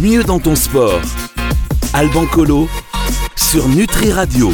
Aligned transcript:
Mieux 0.00 0.22
dans 0.22 0.38
ton 0.38 0.54
sport. 0.54 1.00
Alban 1.92 2.24
Colo 2.26 2.68
sur 3.34 3.66
Nutri 3.68 4.12
Radio. 4.12 4.52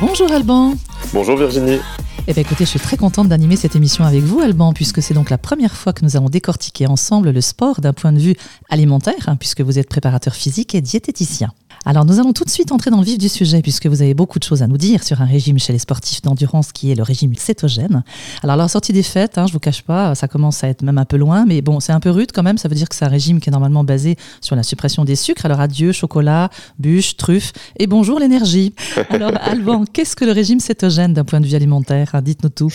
Bonjour 0.00 0.32
Alban. 0.32 0.72
Bonjour 1.12 1.36
Virginie. 1.36 1.80
Eh 2.30 2.34
bien 2.34 2.42
écoutez, 2.42 2.66
je 2.66 2.68
suis 2.68 2.78
très 2.78 2.98
contente 2.98 3.28
d'animer 3.28 3.56
cette 3.56 3.74
émission 3.74 4.04
avec 4.04 4.22
vous, 4.22 4.40
Alban, 4.40 4.74
puisque 4.74 5.02
c'est 5.02 5.14
donc 5.14 5.30
la 5.30 5.38
première 5.38 5.74
fois 5.74 5.94
que 5.94 6.04
nous 6.04 6.14
allons 6.14 6.28
décortiquer 6.28 6.86
ensemble 6.86 7.30
le 7.30 7.40
sport 7.40 7.80
d'un 7.80 7.94
point 7.94 8.12
de 8.12 8.18
vue 8.18 8.34
alimentaire, 8.68 9.28
hein, 9.28 9.36
puisque 9.36 9.62
vous 9.62 9.78
êtes 9.78 9.88
préparateur 9.88 10.34
physique 10.34 10.74
et 10.74 10.82
diététicien. 10.82 11.54
Alors 11.84 12.04
nous 12.04 12.18
allons 12.18 12.32
tout 12.32 12.44
de 12.44 12.50
suite 12.50 12.72
entrer 12.72 12.90
dans 12.90 12.98
le 12.98 13.04
vif 13.04 13.18
du 13.18 13.28
sujet 13.28 13.62
puisque 13.62 13.86
vous 13.86 14.02
avez 14.02 14.14
beaucoup 14.14 14.38
de 14.38 14.44
choses 14.44 14.62
à 14.62 14.66
nous 14.66 14.76
dire 14.76 15.02
sur 15.04 15.22
un 15.22 15.24
régime 15.24 15.58
chez 15.58 15.72
les 15.72 15.78
sportifs 15.78 16.22
d'endurance 16.22 16.72
qui 16.72 16.90
est 16.90 16.94
le 16.94 17.02
régime 17.02 17.34
cétogène. 17.34 18.02
Alors 18.42 18.56
la 18.56 18.68
sortie 18.68 18.92
des 18.92 19.02
fêtes, 19.02 19.38
hein, 19.38 19.46
je 19.46 19.52
vous 19.52 19.58
cache 19.58 19.82
pas, 19.82 20.14
ça 20.14 20.28
commence 20.28 20.62
à 20.64 20.68
être 20.68 20.82
même 20.82 20.98
un 20.98 21.04
peu 21.04 21.16
loin, 21.16 21.44
mais 21.46 21.62
bon, 21.62 21.80
c'est 21.80 21.92
un 21.92 22.00
peu 22.00 22.10
rude 22.10 22.32
quand 22.34 22.42
même. 22.42 22.58
Ça 22.58 22.68
veut 22.68 22.74
dire 22.74 22.88
que 22.88 22.94
c'est 22.94 23.04
un 23.04 23.08
régime 23.08 23.40
qui 23.40 23.48
est 23.48 23.52
normalement 23.52 23.84
basé 23.84 24.16
sur 24.40 24.56
la 24.56 24.62
suppression 24.62 25.04
des 25.04 25.16
sucres. 25.16 25.46
Alors 25.46 25.60
adieu 25.60 25.92
chocolat, 25.92 26.50
bûche, 26.78 27.16
truffe 27.16 27.52
et 27.78 27.86
bonjour 27.86 28.18
l'énergie. 28.18 28.74
Alors 29.10 29.32
Alban, 29.40 29.84
qu'est-ce 29.90 30.16
que 30.16 30.24
le 30.24 30.32
régime 30.32 30.60
cétogène 30.60 31.14
d'un 31.14 31.24
point 31.24 31.40
de 31.40 31.46
vue 31.46 31.54
alimentaire? 31.54 32.10
Dites-nous 32.22 32.50
tout. 32.50 32.70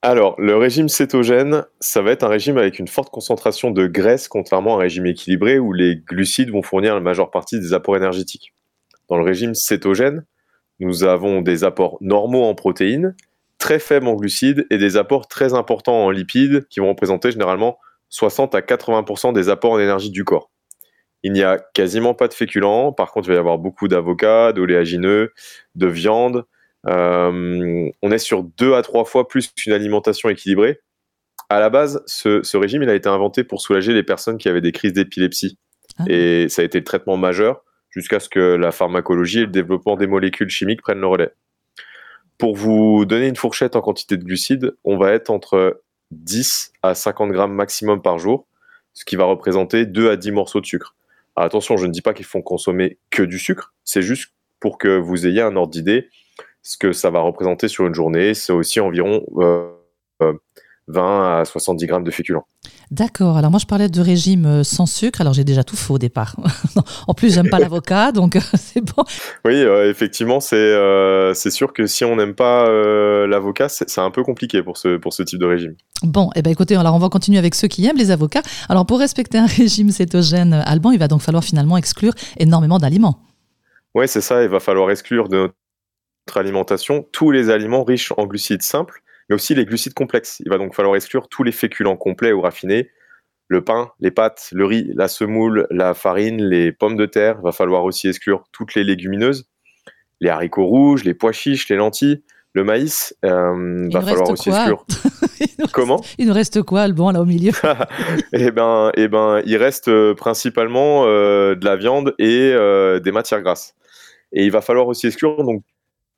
Alors, 0.00 0.36
le 0.38 0.56
régime 0.56 0.88
cétogène, 0.88 1.64
ça 1.80 2.02
va 2.02 2.12
être 2.12 2.22
un 2.22 2.28
régime 2.28 2.56
avec 2.56 2.78
une 2.78 2.86
forte 2.86 3.10
concentration 3.10 3.72
de 3.72 3.86
graisse, 3.86 4.28
contrairement 4.28 4.74
à 4.74 4.76
un 4.76 4.82
régime 4.82 5.06
équilibré 5.06 5.58
où 5.58 5.72
les 5.72 5.96
glucides 5.96 6.50
vont 6.50 6.62
fournir 6.62 6.94
la 6.94 7.00
majeure 7.00 7.32
partie 7.32 7.58
des 7.58 7.72
apports 7.72 7.96
énergétiques. 7.96 8.54
Dans 9.08 9.16
le 9.16 9.24
régime 9.24 9.54
cétogène, 9.54 10.24
nous 10.78 11.02
avons 11.02 11.40
des 11.40 11.64
apports 11.64 11.98
normaux 12.00 12.44
en 12.44 12.54
protéines, 12.54 13.16
très 13.58 13.80
faibles 13.80 14.06
en 14.06 14.14
glucides 14.14 14.66
et 14.70 14.78
des 14.78 14.96
apports 14.96 15.26
très 15.26 15.54
importants 15.54 16.04
en 16.04 16.10
lipides 16.10 16.66
qui 16.68 16.78
vont 16.78 16.88
représenter 16.88 17.32
généralement 17.32 17.78
60 18.10 18.54
à 18.54 18.60
80% 18.60 19.32
des 19.32 19.48
apports 19.48 19.72
en 19.72 19.80
énergie 19.80 20.10
du 20.10 20.24
corps. 20.24 20.50
Il 21.24 21.32
n'y 21.32 21.42
a 21.42 21.58
quasiment 21.74 22.14
pas 22.14 22.28
de 22.28 22.34
féculents, 22.34 22.92
par 22.92 23.10
contre 23.10 23.26
il 23.26 23.30
va 23.30 23.34
y 23.34 23.38
avoir 23.38 23.58
beaucoup 23.58 23.88
d'avocats, 23.88 24.52
d'oléagineux, 24.52 25.32
de 25.74 25.86
viande, 25.88 26.44
euh, 26.86 27.90
on 28.02 28.10
est 28.10 28.18
sur 28.18 28.42
deux 28.42 28.74
à 28.74 28.82
trois 28.82 29.04
fois 29.04 29.28
plus 29.28 29.48
qu'une 29.48 29.72
alimentation 29.72 30.28
équilibrée. 30.28 30.80
À 31.48 31.60
la 31.60 31.70
base, 31.70 32.02
ce, 32.06 32.56
régime 32.56 32.82
il 32.82 32.90
a 32.90 32.94
été 32.94 33.08
inventé 33.08 33.42
pour 33.44 33.60
soulager 33.60 33.92
les 33.92 34.02
personnes 34.02 34.38
qui 34.38 34.48
avaient 34.48 34.60
des 34.60 34.72
crises 34.72 34.92
d'épilepsie. 34.92 35.58
Ah. 35.98 36.04
Et 36.08 36.48
ça 36.48 36.62
a 36.62 36.64
été 36.64 36.78
le 36.78 36.84
traitement 36.84 37.16
majeur 37.16 37.64
jusqu'à 37.90 38.20
ce 38.20 38.28
que 38.28 38.54
la 38.56 38.70
pharmacologie 38.70 39.38
et 39.38 39.46
le 39.46 39.48
développement 39.48 39.96
des 39.96 40.06
molécules 40.06 40.50
chimiques 40.50 40.82
prennent 40.82 41.00
le 41.00 41.06
relais. 41.06 41.32
Pour 42.36 42.54
vous 42.54 43.04
donner 43.04 43.26
une 43.26 43.36
fourchette 43.36 43.74
en 43.74 43.80
quantité 43.80 44.16
de 44.16 44.24
glucides, 44.24 44.76
on 44.84 44.96
va 44.96 45.12
être 45.12 45.30
entre 45.30 45.82
10 46.12 46.72
à 46.82 46.94
50 46.94 47.32
grammes 47.32 47.54
maximum 47.54 48.02
par 48.02 48.18
jour, 48.18 48.46
ce 48.92 49.04
qui 49.04 49.16
va 49.16 49.24
représenter 49.24 49.86
2 49.86 50.10
à 50.10 50.16
10 50.16 50.32
morceaux 50.32 50.60
de 50.60 50.66
sucre. 50.66 50.94
attention, 51.34 51.76
je 51.76 51.86
ne 51.86 51.92
dis 51.92 52.02
pas 52.02 52.14
qu'il 52.14 52.26
faut 52.26 52.42
consommer 52.42 52.98
que 53.10 53.22
du 53.22 53.38
sucre, 53.38 53.72
c'est 53.84 54.02
juste 54.02 54.32
pour 54.60 54.78
que 54.78 54.98
vous 54.98 55.26
ayez 55.26 55.40
un 55.40 55.56
ordre 55.56 55.72
d'idée 55.72 56.08
ce 56.68 56.76
que 56.76 56.92
ça 56.92 57.08
va 57.08 57.20
représenter 57.20 57.66
sur 57.66 57.86
une 57.86 57.94
journée, 57.94 58.34
c'est 58.34 58.52
aussi 58.52 58.78
environ 58.78 59.24
20 59.34 59.42
euh, 60.20 60.32
euh, 60.94 61.40
à 61.40 61.42
70 61.46 61.86
grammes 61.86 62.04
de 62.04 62.10
féculents. 62.10 62.44
D'accord. 62.90 63.38
Alors 63.38 63.50
moi, 63.50 63.58
je 63.58 63.64
parlais 63.64 63.88
de 63.88 64.00
régime 64.02 64.44
euh, 64.44 64.64
sans 64.64 64.84
sucre. 64.84 65.22
Alors 65.22 65.32
j'ai 65.32 65.44
déjà 65.44 65.64
tout 65.64 65.76
faux 65.76 65.94
au 65.94 65.98
départ. 65.98 66.36
en 67.08 67.14
plus, 67.14 67.32
j'aime 67.32 67.48
pas 67.48 67.58
l'avocat, 67.58 68.12
donc 68.12 68.36
c'est 68.54 68.82
bon. 68.82 69.02
Oui, 69.46 69.54
effectivement, 69.86 70.40
c'est 70.40 71.50
sûr 71.50 71.72
que 71.72 71.86
si 71.86 72.04
on 72.04 72.16
n'aime 72.16 72.34
pas 72.34 72.68
l'avocat, 73.26 73.70
c'est 73.70 73.98
un 73.98 74.10
peu 74.10 74.22
compliqué 74.22 74.62
pour 74.62 74.76
ce, 74.76 74.98
pour 74.98 75.14
ce 75.14 75.22
type 75.22 75.38
de 75.38 75.46
régime. 75.46 75.74
Bon, 76.02 76.28
eh 76.36 76.42
ben 76.42 76.50
écoutez, 76.50 76.76
alors 76.76 76.94
on 76.94 76.98
va 76.98 77.08
continuer 77.08 77.38
avec 77.38 77.54
ceux 77.54 77.68
qui 77.68 77.86
aiment 77.86 77.96
les 77.96 78.10
avocats. 78.10 78.42
Alors 78.68 78.84
pour 78.84 78.98
respecter 78.98 79.38
un 79.38 79.46
régime 79.46 79.90
cétogène, 79.90 80.52
Alban, 80.66 80.90
il 80.90 80.98
va 80.98 81.08
donc 81.08 81.22
falloir 81.22 81.42
finalement 81.42 81.78
exclure 81.78 82.12
énormément 82.36 82.78
d'aliments. 82.78 83.20
Oui, 83.94 84.06
c'est 84.06 84.20
ça. 84.20 84.42
Il 84.42 84.50
va 84.50 84.60
falloir 84.60 84.90
exclure 84.90 85.30
de 85.30 85.50
alimentation 86.36 87.06
tous 87.12 87.30
les 87.30 87.50
aliments 87.50 87.84
riches 87.84 88.12
en 88.16 88.26
glucides 88.26 88.62
simples, 88.62 89.02
mais 89.28 89.34
aussi 89.34 89.54
les 89.54 89.64
glucides 89.64 89.94
complexes. 89.94 90.40
Il 90.44 90.50
va 90.50 90.58
donc 90.58 90.74
falloir 90.74 90.96
exclure 90.96 91.28
tous 91.28 91.42
les 91.42 91.52
féculents 91.52 91.96
complets 91.96 92.32
ou 92.32 92.40
raffinés, 92.40 92.90
le 93.48 93.64
pain, 93.64 93.90
les 93.98 94.10
pâtes, 94.10 94.48
le 94.52 94.66
riz, 94.66 94.92
la 94.94 95.08
semoule, 95.08 95.66
la 95.70 95.94
farine, 95.94 96.42
les 96.42 96.70
pommes 96.70 96.96
de 96.96 97.06
terre. 97.06 97.36
Il 97.40 97.44
va 97.44 97.52
falloir 97.52 97.84
aussi 97.84 98.08
exclure 98.08 98.44
toutes 98.52 98.74
les 98.74 98.84
légumineuses, 98.84 99.48
les 100.20 100.28
haricots 100.28 100.66
rouges, 100.66 101.04
les 101.04 101.14
pois 101.14 101.32
chiches, 101.32 101.68
les 101.68 101.76
lentilles, 101.76 102.22
le 102.52 102.64
maïs. 102.64 103.16
Euh, 103.24 103.86
il 103.88 103.92
va 103.92 104.02
falloir 104.02 104.30
aussi 104.30 104.50
exclure. 104.50 104.84
Comment? 105.72 106.02
Il 106.18 106.28
nous 106.28 106.34
reste 106.34 106.62
quoi, 106.62 106.86
le 106.86 106.94
bon 106.94 107.10
là 107.10 107.20
au 107.20 107.24
milieu? 107.24 107.52
Eh 108.32 108.50
ben, 108.50 108.90
eh 108.96 109.08
ben, 109.08 109.42
il 109.44 109.56
reste 109.56 109.88
euh, 109.88 110.14
principalement 110.14 111.04
euh, 111.06 111.54
de 111.54 111.64
la 111.64 111.76
viande 111.76 112.14
et 112.18 112.52
des 113.00 113.12
matières 113.12 113.42
grasses. 113.42 113.74
Et 114.32 114.44
il 114.44 114.50
va 114.50 114.60
falloir 114.60 114.86
aussi 114.86 115.06
exclure 115.06 115.42
donc 115.42 115.62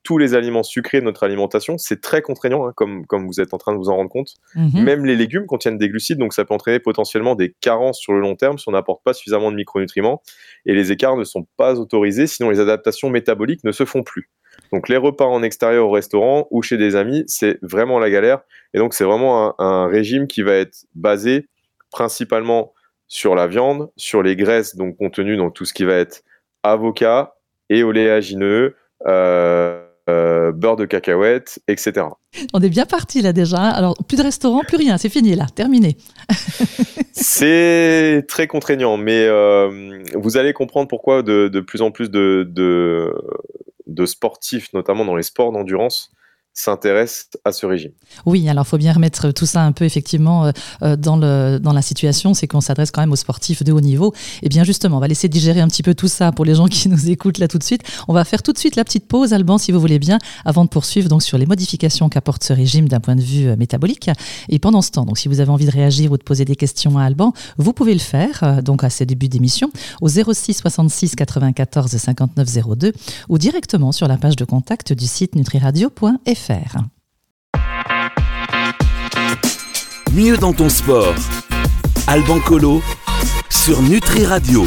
tous 0.02 0.18
les 0.18 0.34
aliments 0.34 0.62
sucrés 0.62 1.00
de 1.00 1.04
notre 1.04 1.24
alimentation, 1.24 1.76
c'est 1.76 2.00
très 2.00 2.22
contraignant, 2.22 2.66
hein, 2.66 2.72
comme, 2.74 3.06
comme 3.06 3.26
vous 3.26 3.40
êtes 3.40 3.52
en 3.52 3.58
train 3.58 3.72
de 3.72 3.78
vous 3.78 3.90
en 3.90 3.96
rendre 3.96 4.10
compte. 4.10 4.34
Mhm. 4.54 4.82
Même 4.82 5.04
les 5.04 5.16
légumes 5.16 5.46
contiennent 5.46 5.78
des 5.78 5.88
glucides, 5.88 6.18
donc 6.18 6.32
ça 6.32 6.44
peut 6.44 6.54
entraîner 6.54 6.80
potentiellement 6.80 7.34
des 7.34 7.54
carences 7.60 7.98
sur 7.98 8.12
le 8.12 8.20
long 8.20 8.34
terme 8.34 8.58
si 8.58 8.68
on 8.68 8.72
n'apporte 8.72 9.02
pas 9.04 9.12
suffisamment 9.12 9.50
de 9.50 9.56
micronutriments. 9.56 10.22
Et 10.64 10.74
les 10.74 10.92
écarts 10.92 11.16
ne 11.16 11.24
sont 11.24 11.46
pas 11.56 11.78
autorisés, 11.78 12.26
sinon 12.26 12.50
les 12.50 12.60
adaptations 12.60 13.10
métaboliques 13.10 13.64
ne 13.64 13.72
se 13.72 13.84
font 13.84 14.02
plus. 14.02 14.30
Donc 14.72 14.88
les 14.88 14.96
repas 14.96 15.26
en 15.26 15.42
extérieur 15.42 15.86
au 15.86 15.90
restaurant 15.90 16.46
ou 16.50 16.62
chez 16.62 16.76
des 16.76 16.96
amis, 16.96 17.24
c'est 17.26 17.58
vraiment 17.62 17.98
la 17.98 18.10
galère. 18.10 18.40
Et 18.74 18.78
donc 18.78 18.94
c'est 18.94 19.04
vraiment 19.04 19.48
un, 19.58 19.64
un, 19.64 19.86
régime 19.86 20.26
qui 20.26 20.42
va 20.42 20.54
être 20.54 20.86
basé 20.94 21.48
principalement 21.90 22.72
sur 23.06 23.34
la 23.34 23.46
viande, 23.46 23.90
sur 23.96 24.22
les 24.22 24.36
graisses 24.36 24.76
donc 24.76 24.96
contenues 24.96 25.36
dans 25.36 25.50
tout 25.50 25.64
ce 25.64 25.74
qui 25.74 25.84
va 25.84 25.94
être 25.94 26.22
avocat 26.62 27.34
et 27.68 27.82
oléagineux. 27.82 28.76
Euh, 29.06 29.79
euh, 30.10 30.52
beurre 30.52 30.76
de 30.76 30.84
cacahuète, 30.84 31.60
etc. 31.68 32.06
On 32.52 32.60
est 32.60 32.68
bien 32.68 32.86
parti 32.86 33.22
là 33.22 33.32
déjà. 33.32 33.58
Alors, 33.58 33.96
plus 34.06 34.16
de 34.16 34.22
restaurant, 34.22 34.62
plus 34.66 34.76
rien, 34.76 34.98
c'est 34.98 35.08
fini 35.08 35.34
là, 35.34 35.46
terminé. 35.54 35.96
c'est 37.12 38.24
très 38.28 38.46
contraignant, 38.46 38.96
mais 38.96 39.24
euh, 39.26 40.02
vous 40.14 40.36
allez 40.36 40.52
comprendre 40.52 40.88
pourquoi 40.88 41.22
de, 41.22 41.60
plus 41.60 41.82
en 41.82 41.90
plus 41.90 42.10
de, 42.10 42.46
de, 43.86 44.06
sportifs, 44.06 44.72
notamment 44.72 45.04
dans 45.04 45.16
les 45.16 45.22
sports 45.22 45.52
d'endurance, 45.52 46.12
s'intéresse 46.52 47.28
à 47.44 47.52
ce 47.52 47.64
régime. 47.64 47.92
Oui, 48.26 48.48
alors 48.48 48.64
il 48.66 48.68
faut 48.68 48.78
bien 48.78 48.92
remettre 48.92 49.30
tout 49.30 49.46
ça 49.46 49.62
un 49.62 49.72
peu 49.72 49.84
effectivement 49.84 50.46
euh, 50.46 50.52
euh, 50.82 50.96
dans, 50.96 51.16
le, 51.16 51.58
dans 51.58 51.72
la 51.72 51.82
situation, 51.82 52.34
c'est 52.34 52.46
qu'on 52.48 52.60
s'adresse 52.60 52.90
quand 52.90 53.00
même 53.00 53.12
aux 53.12 53.16
sportifs 53.16 53.62
de 53.62 53.72
haut 53.72 53.80
niveau. 53.80 54.12
Et 54.42 54.48
bien 54.48 54.64
justement, 54.64 54.96
on 54.96 55.00
va 55.00 55.08
laisser 55.08 55.28
digérer 55.28 55.60
un 55.60 55.68
petit 55.68 55.82
peu 55.82 55.94
tout 55.94 56.08
ça 56.08 56.32
pour 56.32 56.44
les 56.44 56.54
gens 56.56 56.66
qui 56.66 56.88
nous 56.88 57.08
écoutent 57.08 57.38
là 57.38 57.46
tout 57.46 57.58
de 57.58 57.62
suite. 57.62 57.82
On 58.08 58.12
va 58.12 58.24
faire 58.24 58.42
tout 58.42 58.52
de 58.52 58.58
suite 58.58 58.76
la 58.76 58.84
petite 58.84 59.06
pause, 59.06 59.32
Alban, 59.32 59.58
si 59.58 59.70
vous 59.70 59.80
voulez 59.80 59.98
bien, 59.98 60.18
avant 60.44 60.64
de 60.64 60.68
poursuivre 60.68 61.08
donc 61.08 61.22
sur 61.22 61.38
les 61.38 61.46
modifications 61.46 62.08
qu'apporte 62.08 62.42
ce 62.42 62.52
régime 62.52 62.88
d'un 62.88 63.00
point 63.00 63.16
de 63.16 63.22
vue 63.22 63.48
euh, 63.48 63.56
métabolique. 63.56 64.10
Et 64.48 64.58
pendant 64.58 64.82
ce 64.82 64.90
temps, 64.90 65.04
donc 65.04 65.18
si 65.18 65.28
vous 65.28 65.40
avez 65.40 65.50
envie 65.50 65.66
de 65.66 65.72
réagir 65.72 66.10
ou 66.10 66.18
de 66.18 66.22
poser 66.22 66.44
des 66.44 66.56
questions 66.56 66.98
à 66.98 67.04
Alban, 67.04 67.32
vous 67.58 67.72
pouvez 67.72 67.94
le 67.94 68.00
faire 68.00 68.62
donc 68.62 68.82
à 68.82 68.90
ces 68.90 69.06
débuts 69.06 69.28
d'émission 69.28 69.70
au 70.00 70.08
06 70.08 70.54
66 70.54 71.14
94 71.14 71.96
59 71.96 72.48
02 72.76 72.92
ou 73.28 73.38
directement 73.38 73.92
sur 73.92 74.08
la 74.08 74.16
page 74.16 74.36
de 74.36 74.44
contact 74.44 74.92
du 74.92 75.06
site 75.06 75.34
nutriradio.fr 75.36 76.39
Mieux 80.12 80.36
dans 80.36 80.52
ton 80.52 80.68
sport. 80.68 81.14
Alban 82.06 82.40
Colo 82.40 82.82
sur 83.48 83.82
Nutri 83.82 84.24
Radio. 84.24 84.66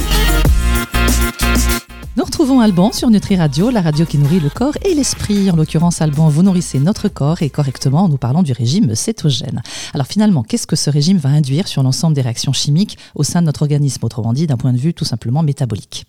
Nous 2.16 2.23
retrouvons 2.23 2.59
Alban 2.59 2.91
sur 2.91 3.09
Nutri 3.09 3.35
Radio, 3.38 3.72
la 3.72 3.81
radio 3.81 4.06
qui 4.06 4.19
nourrit 4.19 4.39
le 4.39 4.50
corps 4.50 4.78
et 4.85 4.94
l'esprit. 4.94 5.50
En 5.50 5.56
l'occurrence, 5.56 6.00
Alban, 6.00 6.29
vous 6.29 6.44
nourrissez 6.44 6.79
notre 6.79 7.09
corps 7.09 7.41
et 7.41 7.50
correctement, 7.50 8.07
nous 8.07 8.17
parlons 8.17 8.44
du 8.44 8.53
régime 8.53 8.94
cétogène. 8.94 9.63
Alors 9.95 10.06
finalement, 10.06 10.44
qu'est-ce 10.44 10.67
que 10.67 10.75
ce 10.75 10.91
régime 10.91 11.17
va 11.17 11.29
induire 11.29 11.68
sur 11.68 11.81
l'ensemble 11.81 12.15
des 12.15 12.21
réactions 12.21 12.53
chimiques 12.53 13.00
au 13.15 13.24
sein 13.24 13.42
de 13.42 13.48
notre 13.48 13.63
organisme, 13.63 14.06
autrement 14.06 14.33
dit 14.33 14.45
d'un 14.45 14.57
point 14.57 14.74
de 14.74 14.77
vue 14.77 14.94
tout 14.94 15.06
simplement 15.06 15.42
métabolique? 15.42 16.06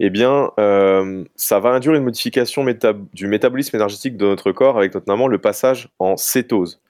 Eh 0.00 0.10
bien, 0.10 0.52
euh, 0.60 1.24
ça 1.34 1.58
va 1.58 1.70
induire 1.70 1.94
une 1.94 2.04
modification 2.04 2.64
du 3.12 3.26
métabolisme 3.26 3.76
énergétique 3.76 4.16
de 4.16 4.26
notre 4.26 4.52
corps 4.52 4.78
avec 4.78 4.94
notamment 4.94 5.26
le 5.26 5.38
passage 5.38 5.88
en 5.98 6.16
cétose. 6.16 6.80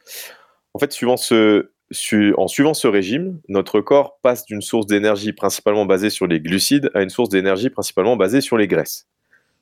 En 0.75 0.78
fait, 0.78 0.93
suivant 0.93 1.16
ce, 1.16 1.70
en 2.37 2.49
suivant 2.49 2.75
ce 2.75 2.87
régime, 2.87 3.40
notre 3.49 3.81
corps 3.81 4.19
passe 4.20 4.44
d'une 4.44 4.60
source 4.60 4.87
d'énergie 4.87 5.32
principalement 5.32 5.87
basée 5.87 6.10
sur 6.10 6.26
les 6.26 6.40
glucides 6.40 6.90
à 6.94 7.02
une 7.02 7.08
source 7.08 7.31
d'énergie 7.31 7.70
principalement 7.70 8.16
basée 8.16 8.43
sur 8.43 8.58
les 8.58 8.66
graisses. 8.66 9.06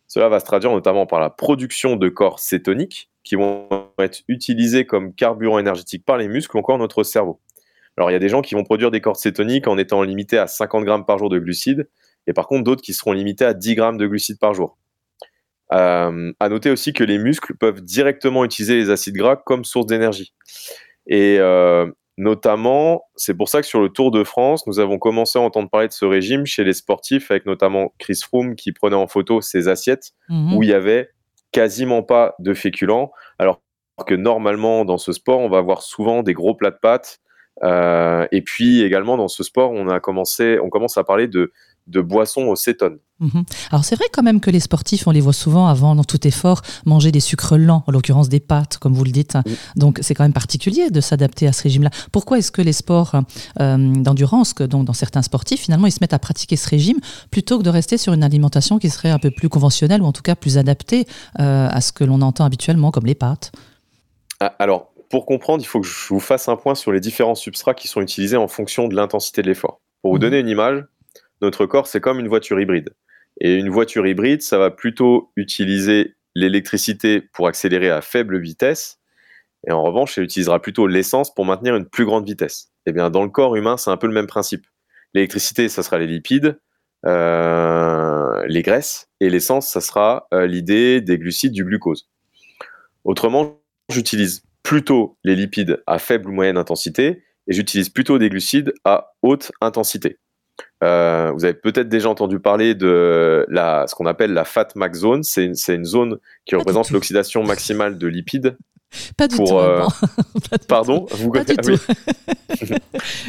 Cela 0.09 0.29
va 0.29 0.41
se 0.41 0.45
traduire 0.45 0.73
notamment 0.73 1.07
par 1.07 1.21
la 1.21 1.31
production 1.31 1.97
de 1.97 2.09
corps 2.09 2.41
cétoniques 2.41 3.11
qui 3.23 3.37
vont 3.37 3.69
être 3.99 4.23
utilisés 4.29 4.87
comme 4.87 5.15
carburant 5.15 5.59
énergétique 5.59 6.05
par 6.05 6.17
les 6.17 6.29
muscles 6.29 6.57
ou 6.57 6.61
encore 6.61 6.79
notre 6.79 7.05
cerveau. 7.05 7.41
Alors 7.97 8.11
il 8.11 8.13
y 8.13 8.17
a 8.17 8.21
des 8.21 8.29
gens 8.29 8.43
qui 8.43 8.55
vont 8.55 8.65
produire 8.65 8.91
des 8.91 9.01
corps 9.01 9.17
cétoniques 9.17 9.69
en 9.69 9.79
étant 9.79 10.03
limités 10.03 10.39
à 10.39 10.47
50 10.47 10.85
grammes 10.85 11.07
par 11.07 11.19
jour 11.19 11.29
de 11.29 11.39
glucides, 11.39 11.89
et 12.27 12.33
par 12.33 12.47
contre 12.47 12.65
d'autres 12.65 12.83
qui 12.83 12.95
seront 12.95 13.13
limités 13.13 13.45
à 13.45 13.55
10 13.55 13.75
grammes 13.75 13.97
de 13.99 14.07
glucides 14.07 14.39
par 14.39 14.55
jour. 14.55 14.77
Euh, 15.73 16.33
à 16.39 16.49
noter 16.49 16.71
aussi 16.71 16.93
que 16.93 17.03
les 17.03 17.19
muscles 17.19 17.55
peuvent 17.57 17.81
directement 17.83 18.45
utiliser 18.45 18.77
les 18.77 18.91
acides 18.91 19.17
gras 19.17 19.37
comme 19.37 19.65
source 19.65 19.87
d'énergie. 19.87 20.33
Et 21.09 21.39
euh, 21.41 21.91
notamment, 22.19 23.03
c'est 23.17 23.35
pour 23.35 23.49
ça 23.49 23.61
que 23.61 23.67
sur 23.67 23.81
le 23.81 23.89
Tour 23.89 24.11
de 24.13 24.23
France, 24.23 24.67
nous 24.67 24.79
avons 24.79 24.99
commencé 24.99 25.39
à 25.39 25.43
entendre 25.43 25.69
parler 25.69 25.89
de 25.89 25.93
ce 25.93 26.05
régime 26.05 26.47
chez 26.47 26.63
les 26.63 26.73
sportifs, 26.73 27.31
avec 27.31 27.47
notamment 27.47 27.93
Chris 27.99 28.21
Froome 28.23 28.55
qui 28.55 28.73
prenait 28.73 28.97
en 28.97 29.09
photo 29.09 29.41
ses 29.41 29.67
assiettes 29.69 30.13
Mhm. 30.29 30.55
où 30.55 30.63
il 30.63 30.69
y 30.69 30.73
avait 30.73 31.11
quasiment 31.53 32.03
pas 32.03 32.35
de 32.39 32.55
féculents, 32.55 33.11
alors 33.39 33.61
que 34.07 34.15
normalement 34.15 34.85
dans 34.85 34.99
ce 34.99 35.13
sport, 35.13 35.41
on 35.41 35.49
va 35.49 35.59
avoir 35.59 35.83
souvent 35.83 36.23
des 36.23 36.35
gros 36.35 36.55
plats 36.55 36.71
de 36.71 36.79
pâtes. 36.81 37.19
Euh, 37.65 38.27
et 38.33 38.43
puis 38.43 38.83
également 38.83 39.17
dans 39.17 39.29
ce 39.29 39.43
sport, 39.43 39.73
on 39.73 39.89
a 39.89 39.99
commencé, 39.99 40.59
on 40.63 40.69
commence 40.69 40.99
à 40.99 41.05
parler 41.05 41.27
de, 41.29 41.53
de 41.87 42.01
boissons 42.01 42.43
au 42.43 42.57
cétone. 42.57 42.99
Mhm. 43.21 43.45
Alors 43.71 43.85
c'est 43.85 43.95
vrai 43.97 44.05
quand 44.13 44.23
même 44.23 44.41
que 44.41 44.51
les 44.51 44.61
sportifs, 44.61 45.07
on 45.07 45.11
les 45.11 45.21
voit 45.23 45.33
souvent 45.33 45.69
avant, 45.69 45.95
dans 45.95 46.05
tout 46.05 46.27
effort, 46.27 46.61
manger 46.85 47.13
des 47.13 47.21
sucres 47.21 47.57
lents, 47.57 47.83
en 47.87 47.93
l'occurrence 47.93 48.29
des 48.29 48.41
pâtes, 48.41 48.77
comme 48.79 48.93
vous 48.93 49.05
le 49.05 49.11
dites. 49.11 49.39
Donc 49.77 50.01
c'est 50.03 50.15
quand 50.15 50.25
même 50.25 50.35
particulier 50.35 50.91
de 50.91 51.01
s'adapter 51.01 51.47
à 51.47 51.53
ce 51.53 51.63
régime-là. 51.63 51.91
Pourquoi 52.13 52.39
est-ce 52.39 52.53
que 52.53 52.61
les 52.61 52.75
sports 52.75 53.13
euh, 53.61 53.77
d'endurance, 53.95 54.53
que 54.53 54.65
donc 54.65 54.85
dans 54.85 54.93
certains 54.93 55.23
sportifs, 55.23 55.61
finalement, 55.63 55.87
ils 55.87 55.93
se 55.93 55.99
mettent 56.03 56.13
à 56.13 56.19
pratiquer 56.19 56.57
ce 56.57 56.69
régime 56.69 56.99
plutôt 57.31 57.59
que 57.59 57.63
de 57.63 57.71
rester 57.71 57.97
sur 57.97 58.13
une 58.13 58.23
alimentation 58.25 58.79
qui 58.79 58.91
serait 58.91 59.11
un 59.11 59.19
peu 59.19 59.31
plus 59.31 59.49
conventionnelle 59.49 60.03
ou 60.03 60.07
en 60.07 60.13
tout 60.13 60.23
cas 60.23 60.35
plus 60.35 60.59
adaptée 60.59 61.07
euh, 61.41 61.69
à 61.71 61.81
ce 61.81 61.93
que 61.93 62.05
l'on 62.05 62.21
entend 62.21 62.45
habituellement, 62.45 62.91
comme 62.91 63.07
les 63.07 63.15
pâtes? 63.15 63.53
Ah, 64.41 64.55
Alors, 64.59 64.93
pour 65.09 65.25
comprendre, 65.25 65.63
il 65.63 65.67
faut 65.67 65.81
que 65.81 65.87
je 65.87 66.09
vous 66.11 66.21
fasse 66.21 66.49
un 66.49 66.57
point 66.57 66.75
sur 66.75 66.93
les 66.93 67.01
différents 67.01 67.35
substrats 67.37 67.75
qui 67.75 67.89
sont 67.89 68.01
utilisés 68.03 68.37
en 68.37 68.49
fonction 68.49 68.89
de 68.89 68.95
l'intensité 68.97 69.41
de 69.41 69.47
l'effort. 69.49 69.81
Pour 70.03 70.11
vous 70.11 70.17
Mhm. 70.19 70.21
donner 70.23 70.41
une 70.41 70.49
image, 70.49 70.85
notre 71.43 71.67
corps, 71.67 71.87
c'est 71.87 72.01
comme 72.01 72.21
une 72.21 72.29
voiture 72.29 72.61
hybride. 72.61 72.91
Et 73.41 73.55
une 73.55 73.69
voiture 73.69 74.07
hybride, 74.07 74.43
ça 74.43 74.59
va 74.59 74.71
plutôt 74.71 75.31
utiliser 75.37 76.17
l'électricité 76.35 77.21
pour 77.21 77.49
accélérer 77.49 77.91
à 77.91 78.01
faible 78.01 78.39
vitesse. 78.39 78.99
Et 79.67 79.73
en 79.73 79.83
revanche, 79.83 80.17
elle 80.17 80.25
utilisera 80.25 80.61
plutôt 80.61 80.87
l'essence 80.87 81.35
pour 81.35 81.45
maintenir 81.45 81.77
une 81.77 81.87
plus 81.87 82.05
grande 82.05 82.27
vitesse. 82.27 82.71
Eh 82.87 82.93
bien, 82.93 83.11
dans 83.11 83.23
le 83.23 83.31
corps 83.31 83.57
humain, 83.57 83.77
c'est 83.77 83.91
un 83.91 83.97
peu 83.97 84.07
le 84.07 84.13
même 84.13 84.27
principe. 84.27 84.67
L'électricité, 85.15 85.69
ça 85.69 85.83
sera 85.83 85.99
les 85.99 86.07
lipides, 86.07 86.59
euh, 87.05 88.45
les 88.47 88.63
graisses, 88.63 89.09
et 89.21 89.31
l'essence, 89.31 89.69
ça 89.69 89.81
sera 89.81 90.29
euh, 90.33 90.47
l'idée 90.47 91.01
des 91.01 91.19
glucides, 91.19 91.53
du 91.53 91.65
glucose. 91.65 92.09
Autrement, 93.05 93.61
j'utilise 93.89 94.43
plutôt 94.63 95.17
les 95.25 95.37
lipides 95.37 95.83
à 95.87 95.99
faible 95.99 96.29
ou 96.29 96.33
moyenne 96.33 96.59
intensité 96.59 97.23
et 97.47 97.53
j'utilise 97.53 97.89
plutôt 97.89 98.19
des 98.19 98.29
glucides 98.29 98.75
à 98.85 99.15
haute 99.23 99.53
intensité. 99.61 100.19
Euh, 100.85 101.31
vous 101.35 101.45
avez 101.45 101.55
peut-être 101.55 101.89
déjà 101.89 102.09
entendu 102.11 102.39
parler 102.39 102.75
de 102.75 103.47
la, 103.49 103.87
ce 103.87 103.95
qu'on 103.95 104.07
appelle 104.07 104.33
la 104.33 104.45
fat 104.45 104.69
max 104.75 104.99
zone. 104.99 105.23
C'est 105.23 105.45
une, 105.47 105.85
zone 105.85 106.19
qui 106.45 106.55
représente 106.55 106.91
l'oxydation 106.91 107.43
maximale 107.45 107.97
de 107.99 108.07
lipides. 108.07 108.57
Pas 109.17 109.27
du 109.29 109.37
Pour, 109.37 109.49
tout. 109.49 109.59
euh. 109.59 109.83
Pas 110.51 110.59
du 110.59 110.67
Pardon 110.67 111.07
vous 111.11 111.31
Pas 111.33 111.45
du 111.45 111.55
ah 111.59 111.63
tout. 111.63 111.71
oui. 111.71 112.77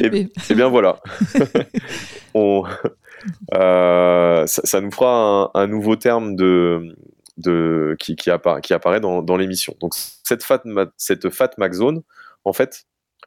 Et- 0.00 0.10
Mais- 0.10 0.28
Eh 0.50 0.54
bien 0.54 0.68
voilà. 0.68 1.00
On, 2.34 2.64
euh, 3.54 4.46
ça, 4.46 4.62
ça 4.64 4.80
nous 4.80 4.90
fera 4.90 5.50
un, 5.54 5.60
un 5.60 5.66
nouveau 5.66 5.96
terme 5.96 6.36
de, 6.36 6.94
de, 7.38 7.96
qui, 7.98 8.16
qui, 8.16 8.30
appara- 8.30 8.60
qui 8.60 8.74
apparaît 8.74 9.00
dans, 9.00 9.22
dans 9.22 9.36
l'émission. 9.36 9.74
Donc 9.80 9.92
cette 9.94 10.42
fat, 10.44 10.60
ma- 10.64 10.86
cette 10.96 11.30
fat 11.30 11.50
max 11.58 11.78
zone, 11.78 12.02
en 12.44 12.52
fait, 12.52 12.84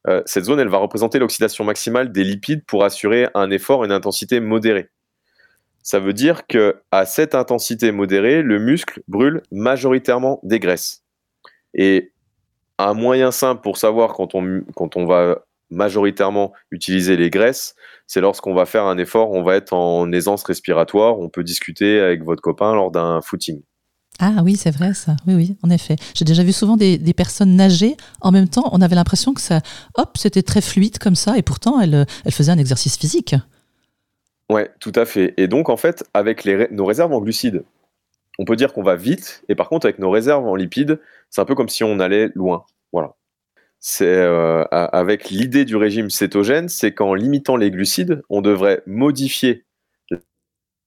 euh, 0.07 0.21
cette 0.25 0.45
zone, 0.45 0.59
elle 0.59 0.69
va 0.69 0.77
représenter 0.77 1.19
l'oxydation 1.19 1.63
maximale 1.63 2.11
des 2.11 2.23
lipides 2.23 2.65
pour 2.65 2.83
assurer 2.83 3.27
un 3.33 3.51
effort 3.51 3.83
et 3.83 3.87
une 3.87 3.91
intensité 3.91 4.39
modérée. 4.39 4.89
Ça 5.83 5.99
veut 5.99 6.13
dire 6.13 6.47
que 6.47 6.81
à 6.91 7.05
cette 7.05 7.35
intensité 7.35 7.91
modérée, 7.91 8.41
le 8.41 8.59
muscle 8.59 9.01
brûle 9.07 9.41
majoritairement 9.51 10.39
des 10.43 10.59
graisses. 10.59 11.03
Et 11.73 12.11
un 12.77 12.93
moyen 12.93 13.31
simple 13.31 13.61
pour 13.61 13.77
savoir 13.77 14.13
quand 14.13 14.33
quand 14.75 14.95
on 14.95 15.05
va 15.05 15.43
majoritairement 15.71 16.53
utiliser 16.69 17.15
les 17.17 17.29
graisses, 17.29 17.75
c'est 18.05 18.21
lorsqu'on 18.21 18.53
va 18.53 18.65
faire 18.65 18.85
un 18.85 18.97
effort, 18.97 19.31
on 19.31 19.41
va 19.41 19.55
être 19.55 19.73
en 19.73 20.11
aisance 20.11 20.43
respiratoire, 20.43 21.17
on 21.19 21.29
peut 21.29 21.43
discuter 21.43 21.99
avec 21.99 22.23
votre 22.23 22.41
copain 22.41 22.75
lors 22.75 22.91
d'un 22.91 23.21
footing. 23.21 23.61
Ah 24.23 24.43
oui, 24.43 24.55
c'est 24.55 24.69
vrai 24.69 24.93
ça. 24.93 25.15
Oui, 25.25 25.33
oui, 25.33 25.57
en 25.63 25.71
effet. 25.71 25.95
J'ai 26.13 26.25
déjà 26.25 26.43
vu 26.43 26.53
souvent 26.53 26.77
des, 26.77 26.99
des 26.99 27.13
personnes 27.13 27.55
nager. 27.55 27.97
En 28.21 28.31
même 28.31 28.47
temps, 28.47 28.69
on 28.71 28.79
avait 28.79 28.95
l'impression 28.95 29.33
que 29.33 29.41
ça, 29.41 29.61
hop, 29.95 30.15
c'était 30.15 30.43
très 30.43 30.61
fluide 30.61 30.99
comme 30.99 31.15
ça, 31.15 31.39
et 31.39 31.41
pourtant, 31.41 31.81
elle, 31.81 32.05
elle 32.23 32.31
faisait 32.31 32.51
un 32.51 32.59
exercice 32.59 32.97
physique. 32.97 33.35
Ouais, 34.47 34.69
tout 34.79 34.91
à 34.95 35.05
fait. 35.05 35.33
Et 35.37 35.47
donc, 35.47 35.69
en 35.69 35.77
fait, 35.77 36.03
avec 36.13 36.43
les 36.43 36.67
nos 36.69 36.85
réserves 36.85 37.11
en 37.13 37.19
glucides, 37.19 37.63
on 38.37 38.45
peut 38.45 38.55
dire 38.55 38.73
qu'on 38.73 38.83
va 38.83 38.95
vite, 38.95 39.43
et 39.49 39.55
par 39.55 39.69
contre, 39.69 39.87
avec 39.87 39.97
nos 39.97 40.11
réserves 40.11 40.45
en 40.45 40.55
lipides, 40.55 40.99
c'est 41.31 41.41
un 41.41 41.45
peu 41.45 41.55
comme 41.55 41.69
si 41.69 41.83
on 41.83 41.99
allait 41.99 42.29
loin. 42.35 42.65
Voilà. 42.93 43.15
C'est 43.79 44.05
euh, 44.05 44.63
avec 44.71 45.31
l'idée 45.31 45.65
du 45.65 45.75
régime 45.75 46.11
cétogène, 46.11 46.69
c'est 46.69 46.93
qu'en 46.93 47.15
limitant 47.15 47.55
les 47.55 47.71
glucides, 47.71 48.21
on 48.29 48.41
devrait 48.41 48.83
modifier 48.85 49.65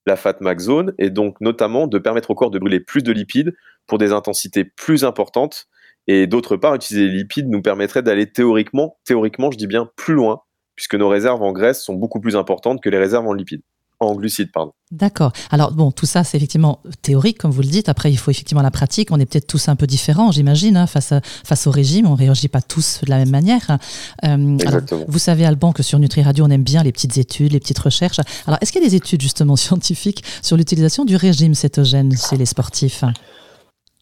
la 0.05 0.15
fat 0.15 0.37
max 0.41 0.63
zone 0.65 0.93
et 0.97 1.09
donc 1.09 1.39
notamment 1.41 1.87
de 1.87 1.97
permettre 1.97 2.31
au 2.31 2.35
corps 2.35 2.51
de 2.51 2.59
brûler 2.59 2.79
plus 2.79 3.03
de 3.03 3.11
lipides 3.11 3.55
pour 3.87 3.97
des 3.97 4.11
intensités 4.11 4.63
plus 4.63 5.03
importantes. 5.03 5.67
Et 6.07 6.27
d'autre 6.27 6.55
part, 6.57 6.75
utiliser 6.75 7.07
les 7.07 7.13
lipides 7.17 7.49
nous 7.49 7.61
permettrait 7.61 8.03
d'aller 8.03 8.31
théoriquement, 8.31 8.97
théoriquement, 9.05 9.51
je 9.51 9.57
dis 9.57 9.67
bien 9.67 9.89
plus 9.95 10.13
loin, 10.13 10.41
puisque 10.75 10.95
nos 10.95 11.09
réserves 11.09 11.41
en 11.41 11.51
graisse 11.51 11.83
sont 11.83 11.95
beaucoup 11.95 12.19
plus 12.19 12.35
importantes 12.35 12.81
que 12.81 12.89
les 12.89 12.97
réserves 12.99 13.27
en 13.27 13.33
lipides, 13.33 13.63
en 13.99 14.15
glucides, 14.15 14.51
pardon. 14.51 14.73
D'accord. 14.91 15.31
Alors 15.51 15.71
bon, 15.71 15.91
tout 15.91 16.05
ça, 16.05 16.23
c'est 16.23 16.37
effectivement 16.37 16.79
théorique, 17.01 17.37
comme 17.39 17.51
vous 17.51 17.61
le 17.61 17.67
dites. 17.67 17.89
Après, 17.89 18.11
il 18.11 18.17
faut 18.17 18.31
effectivement 18.31 18.61
la 18.61 18.71
pratique. 18.71 19.09
On 19.11 19.19
est 19.19 19.25
peut-être 19.25 19.47
tous 19.47 19.67
un 19.67 19.75
peu 19.75 19.87
différents, 19.87 20.31
j'imagine, 20.31 20.77
hein, 20.77 20.87
face, 20.87 21.11
à- 21.11 21.21
face 21.23 21.65
au 21.67 21.71
régime. 21.71 22.05
On 22.05 22.11
ne 22.11 22.17
réagit 22.17 22.47
pas 22.47 22.61
tous 22.61 23.01
de 23.03 23.09
la 23.09 23.17
même 23.17 23.29
manière. 23.31 23.77
Euh, 24.23 24.57
alors, 24.65 24.81
vous 25.07 25.19
savez, 25.19 25.45
Alban, 25.45 25.71
que 25.73 25.83
sur 25.83 25.97
Nutri 25.99 26.21
Radio, 26.21 26.45
on 26.45 26.49
aime 26.49 26.63
bien 26.63 26.83
les 26.83 26.91
petites 26.91 27.17
études, 27.17 27.53
les 27.53 27.59
petites 27.59 27.79
recherches. 27.79 28.19
Alors, 28.47 28.59
est-ce 28.61 28.71
qu'il 28.71 28.81
y 28.81 28.85
a 28.85 28.89
des 28.89 28.95
études 28.95 29.21
justement 29.21 29.55
scientifiques 29.65 30.23
sur 30.41 30.55
l'utilisation 30.57 31.03
du 31.05 31.15
régime 31.15 31.55
cétogène 31.55 32.15
chez 32.17 32.37
les 32.37 32.45
sportifs? 32.45 33.03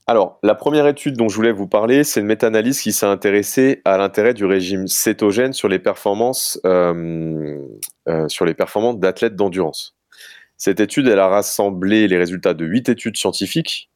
Alors, 0.05 0.37
la 0.43 0.53
première 0.53 0.85
étude 0.87 1.15
dont 1.15 1.29
je 1.29 1.35
voulais 1.35 1.53
vous 1.53 1.67
parler, 1.67 2.03
c'est 2.03 2.19
une 2.19 2.25
méta-analyse 2.25 2.81
qui 2.81 2.91
s'est 2.91 3.05
intéressée 3.05 3.81
à 3.85 3.97
l'intérêt 3.97 4.33
du 4.33 4.43
régime 4.43 4.85
cétogène 4.87 5.53
sur 5.53 5.69
les 5.69 5.79
performances, 5.79 6.59
euh, 6.65 7.57
euh, 8.09 8.53
performances 8.57 8.99
d'athlètes 8.99 9.37
d'endurance. 9.37 9.95
Cette 10.57 10.81
étude, 10.81 11.07
elle 11.07 11.19
a 11.19 11.27
rassemblé 11.27 12.09
les 12.09 12.17
résultats 12.17 12.53
de 12.53 12.65
8 12.65 12.89
études 12.89 13.15
scientifiques. 13.15 13.89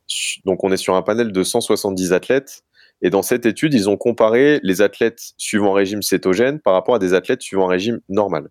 Donc, 0.45 0.63
on 0.63 0.71
est 0.71 0.77
sur 0.77 0.95
un 0.95 1.01
panel 1.01 1.33
de 1.33 1.43
170 1.43 2.13
athlètes. 2.13 2.63
Et 3.01 3.09
dans 3.09 3.21
cette 3.21 3.45
étude, 3.45 3.73
ils 3.73 3.89
ont 3.89 3.97
comparé 3.97 4.61
les 4.63 4.81
athlètes 4.81 5.33
suivant 5.37 5.73
un 5.73 5.75
régime 5.75 6.01
cétogène 6.01 6.59
par 6.61 6.73
rapport 6.73 6.95
à 6.95 6.99
des 6.99 7.13
athlètes 7.13 7.41
suivant 7.41 7.65
un 7.65 7.71
régime 7.71 7.99
normal. 8.07 8.47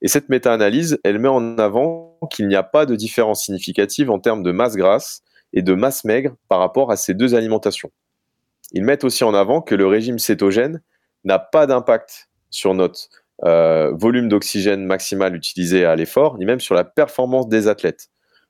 Et 0.00 0.06
cette 0.06 0.28
méta-analyse, 0.28 0.98
elle 1.02 1.18
met 1.18 1.28
en 1.28 1.58
avant 1.58 2.18
qu'il 2.30 2.46
n'y 2.46 2.54
a 2.54 2.62
pas 2.62 2.86
de 2.86 2.94
différence 2.94 3.44
significative 3.44 4.10
en 4.10 4.20
termes 4.20 4.44
de 4.44 4.52
masse 4.52 4.76
grasse 4.76 5.22
et 5.52 5.62
de 5.62 5.74
masse 5.74 6.04
maigre 6.04 6.36
par 6.48 6.58
rapport 6.58 6.90
à 6.90 6.96
ces 6.96 7.14
deux 7.14 7.34
alimentations. 7.34 7.90
Ils 8.72 8.84
mettent 8.84 9.04
aussi 9.04 9.24
en 9.24 9.34
avant 9.34 9.62
que 9.62 9.74
le 9.74 9.86
régime 9.86 10.18
cétogène 10.18 10.82
n'a 11.24 11.38
pas 11.38 11.66
d'impact 11.66 12.28
sur 12.50 12.74
notre 12.74 13.08
euh, 13.44 13.92
volume 13.92 14.28
d'oxygène 14.28 14.84
maximal 14.84 15.34
utilisé 15.34 15.84
à 15.84 15.96
l'effort, 15.96 16.38
ni 16.38 16.44
même 16.44 16.60
sur 16.60 16.74
la 16.74 16.84
performance 16.84 17.48
des 17.48 17.68
athlètes. 17.68 18.08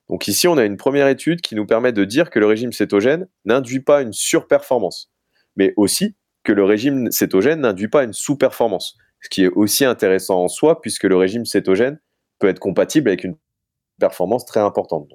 Donc 0.09 0.27
ici, 0.27 0.49
on 0.49 0.57
a 0.57 0.65
une 0.65 0.79
première 0.79 1.09
étude 1.09 1.41
qui 1.41 1.55
nous 1.55 1.67
permet 1.67 1.93
de 1.93 2.05
dire 2.05 2.31
que 2.31 2.39
le 2.39 2.47
régime 2.47 2.73
cétogène 2.73 3.29
n'induit 3.45 3.81
pas 3.81 4.01
une 4.01 4.13
surperformance, 4.13 5.13
mais 5.57 5.75
aussi 5.77 6.17
que 6.45 6.53
le 6.53 6.65
régime 6.65 7.11
cétogène 7.11 7.61
n'induit 7.61 7.89
pas 7.89 8.05
une 8.05 8.15
sous-performance, 8.15 8.97
ce 9.21 9.29
qui 9.29 9.45
est 9.45 9.49
aussi 9.49 9.85
intéressant 9.85 10.45
en 10.45 10.49
soi, 10.49 10.81
puisque 10.81 11.05
le 11.05 11.17
régime 11.17 11.45
cétogène 11.45 12.01
peut 12.39 12.49
être 12.49 12.59
compatible 12.59 13.09
avec 13.09 13.25
une 13.25 13.37
performance 14.01 14.47
très 14.47 14.61
importante. 14.61 15.09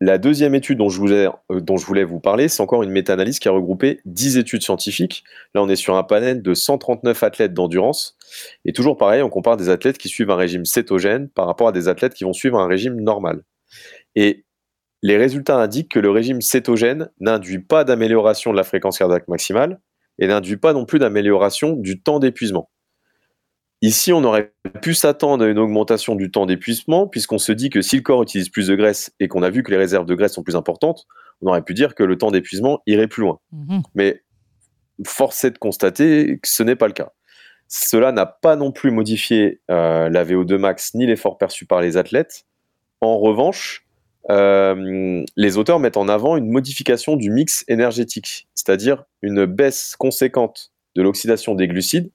La 0.00 0.18
deuxième 0.18 0.54
étude 0.54 0.78
dont 0.78 0.88
je 0.88 0.98
voulais, 0.98 1.28
euh, 1.50 1.60
dont 1.60 1.76
je 1.76 1.84
voulais 1.84 2.04
vous 2.04 2.20
parler, 2.20 2.48
c'est 2.48 2.62
encore 2.62 2.84
une 2.84 2.90
méta-analyse 2.90 3.40
qui 3.40 3.48
a 3.48 3.50
regroupé 3.50 4.00
10 4.04 4.38
études 4.38 4.62
scientifiques. 4.62 5.24
Là, 5.54 5.62
on 5.62 5.68
est 5.68 5.76
sur 5.76 5.96
un 5.96 6.04
panel 6.04 6.40
de 6.40 6.54
139 6.54 7.20
athlètes 7.24 7.52
d'endurance. 7.52 8.16
Et 8.64 8.72
toujours 8.72 8.96
pareil, 8.96 9.22
on 9.22 9.28
compare 9.28 9.56
des 9.56 9.70
athlètes 9.70 9.98
qui 9.98 10.08
suivent 10.08 10.30
un 10.30 10.36
régime 10.36 10.64
cétogène 10.64 11.28
par 11.28 11.46
rapport 11.46 11.68
à 11.68 11.72
des 11.72 11.88
athlètes 11.88 12.14
qui 12.14 12.22
vont 12.22 12.32
suivre 12.32 12.58
un 12.60 12.68
régime 12.68 13.00
normal. 13.00 13.42
Et 14.14 14.44
les 15.02 15.16
résultats 15.16 15.58
indiquent 15.58 15.90
que 15.90 16.00
le 16.00 16.10
régime 16.10 16.42
cétogène 16.42 17.10
n'induit 17.18 17.60
pas 17.60 17.82
d'amélioration 17.82 18.52
de 18.52 18.56
la 18.56 18.64
fréquence 18.64 18.98
cardiaque 18.98 19.26
maximale 19.26 19.80
et 20.20 20.28
n'induit 20.28 20.56
pas 20.56 20.72
non 20.72 20.84
plus 20.84 21.00
d'amélioration 21.00 21.72
du 21.72 22.00
temps 22.00 22.20
d'épuisement. 22.20 22.70
Ici, 23.80 24.12
on 24.12 24.24
aurait 24.24 24.52
pu 24.82 24.92
s'attendre 24.92 25.44
à 25.44 25.48
une 25.48 25.58
augmentation 25.58 26.16
du 26.16 26.30
temps 26.30 26.46
d'épuisement, 26.46 27.06
puisqu'on 27.06 27.38
se 27.38 27.52
dit 27.52 27.70
que 27.70 27.80
si 27.80 27.96
le 27.96 28.02
corps 28.02 28.22
utilise 28.22 28.48
plus 28.48 28.66
de 28.66 28.74
graisse 28.74 29.12
et 29.20 29.28
qu'on 29.28 29.42
a 29.42 29.50
vu 29.50 29.62
que 29.62 29.70
les 29.70 29.76
réserves 29.76 30.06
de 30.06 30.14
graisse 30.16 30.34
sont 30.34 30.42
plus 30.42 30.56
importantes, 30.56 31.06
on 31.42 31.48
aurait 31.48 31.62
pu 31.62 31.74
dire 31.74 31.94
que 31.94 32.02
le 32.02 32.18
temps 32.18 32.32
d'épuisement 32.32 32.82
irait 32.86 33.06
plus 33.06 33.22
loin. 33.22 33.38
Mhm. 33.52 33.82
Mais 33.94 34.22
force 35.06 35.44
est 35.44 35.52
de 35.52 35.58
constater 35.58 36.40
que 36.42 36.48
ce 36.48 36.64
n'est 36.64 36.74
pas 36.74 36.88
le 36.88 36.92
cas. 36.92 37.12
Cela 37.68 38.10
n'a 38.10 38.26
pas 38.26 38.56
non 38.56 38.72
plus 38.72 38.90
modifié 38.90 39.60
euh, 39.70 40.08
la 40.08 40.24
VO2 40.24 40.56
max 40.56 40.94
ni 40.94 41.06
l'effort 41.06 41.38
perçu 41.38 41.66
par 41.66 41.80
les 41.80 41.96
athlètes. 41.96 42.46
En 43.00 43.18
revanche, 43.18 43.86
euh, 44.30 45.22
les 45.36 45.56
auteurs 45.56 45.78
mettent 45.78 45.96
en 45.96 46.08
avant 46.08 46.36
une 46.36 46.50
modification 46.50 47.16
du 47.16 47.30
mix 47.30 47.64
énergétique, 47.68 48.48
c'est-à-dire 48.54 49.04
une 49.22 49.44
baisse 49.44 49.94
conséquente 49.96 50.72
de 50.96 51.02
l'oxydation 51.02 51.54
des 51.54 51.68
glucides 51.68 52.10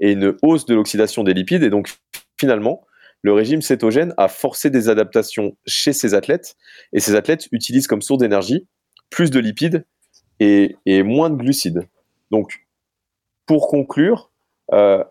et 0.00 0.12
une 0.12 0.36
hausse 0.42 0.66
de 0.66 0.74
l'oxydation 0.74 1.24
des 1.24 1.34
lipides. 1.34 1.62
Et 1.62 1.70
donc, 1.70 1.94
finalement, 2.38 2.86
le 3.22 3.32
régime 3.32 3.62
cétogène 3.62 4.14
a 4.16 4.28
forcé 4.28 4.70
des 4.70 4.88
adaptations 4.88 5.56
chez 5.66 5.92
ces 5.92 6.14
athlètes, 6.14 6.56
et 6.92 7.00
ces 7.00 7.14
athlètes 7.14 7.48
utilisent 7.52 7.86
comme 7.86 8.02
source 8.02 8.20
d'énergie 8.20 8.66
plus 9.10 9.30
de 9.30 9.40
lipides 9.40 9.84
et, 10.40 10.76
moins 11.02 11.30
de 11.30 11.36
glucides. 11.36 11.88
Donc, 12.30 12.66
pour 13.46 13.68
conclure, 13.68 14.30
euh, 14.72 15.02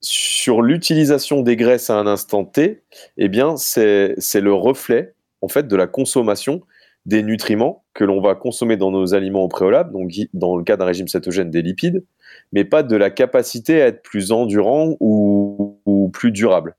sur 0.00 0.62
l'utilisation 0.62 1.42
des 1.42 1.56
graisses 1.56 1.90
à 1.90 1.94
un 1.94 2.06
instant 2.06 2.44
T, 2.44 2.82
eh 3.16 3.28
bien, 3.28 3.56
c'est 3.56 4.16
le 4.34 4.52
reflet 4.52 5.14
en 5.40 5.48
fait 5.48 5.68
de 5.68 5.76
la 5.76 5.86
consommation 5.86 6.62
des 7.06 7.22
nutriments 7.22 7.84
que 7.94 8.04
l'on 8.04 8.20
va 8.20 8.34
consommer 8.34 8.76
dans 8.76 8.90
nos 8.90 9.14
aliments 9.14 9.42
au 9.42 9.48
préalable, 9.48 9.92
donc 9.92 10.10
dans 10.34 10.56
le 10.56 10.64
cas 10.64 10.76
d'un 10.76 10.84
régime 10.84 11.08
cétogène 11.08 11.50
des 11.50 11.62
lipides, 11.62 12.04
mais 12.52 12.64
pas 12.64 12.82
de 12.82 12.96
la 12.96 13.10
capacité 13.10 13.82
à 13.82 13.86
être 13.86 14.02
plus 14.02 14.32
endurant 14.32 14.96
ou, 15.00 16.10
plus 16.12 16.32
durable. 16.32 16.76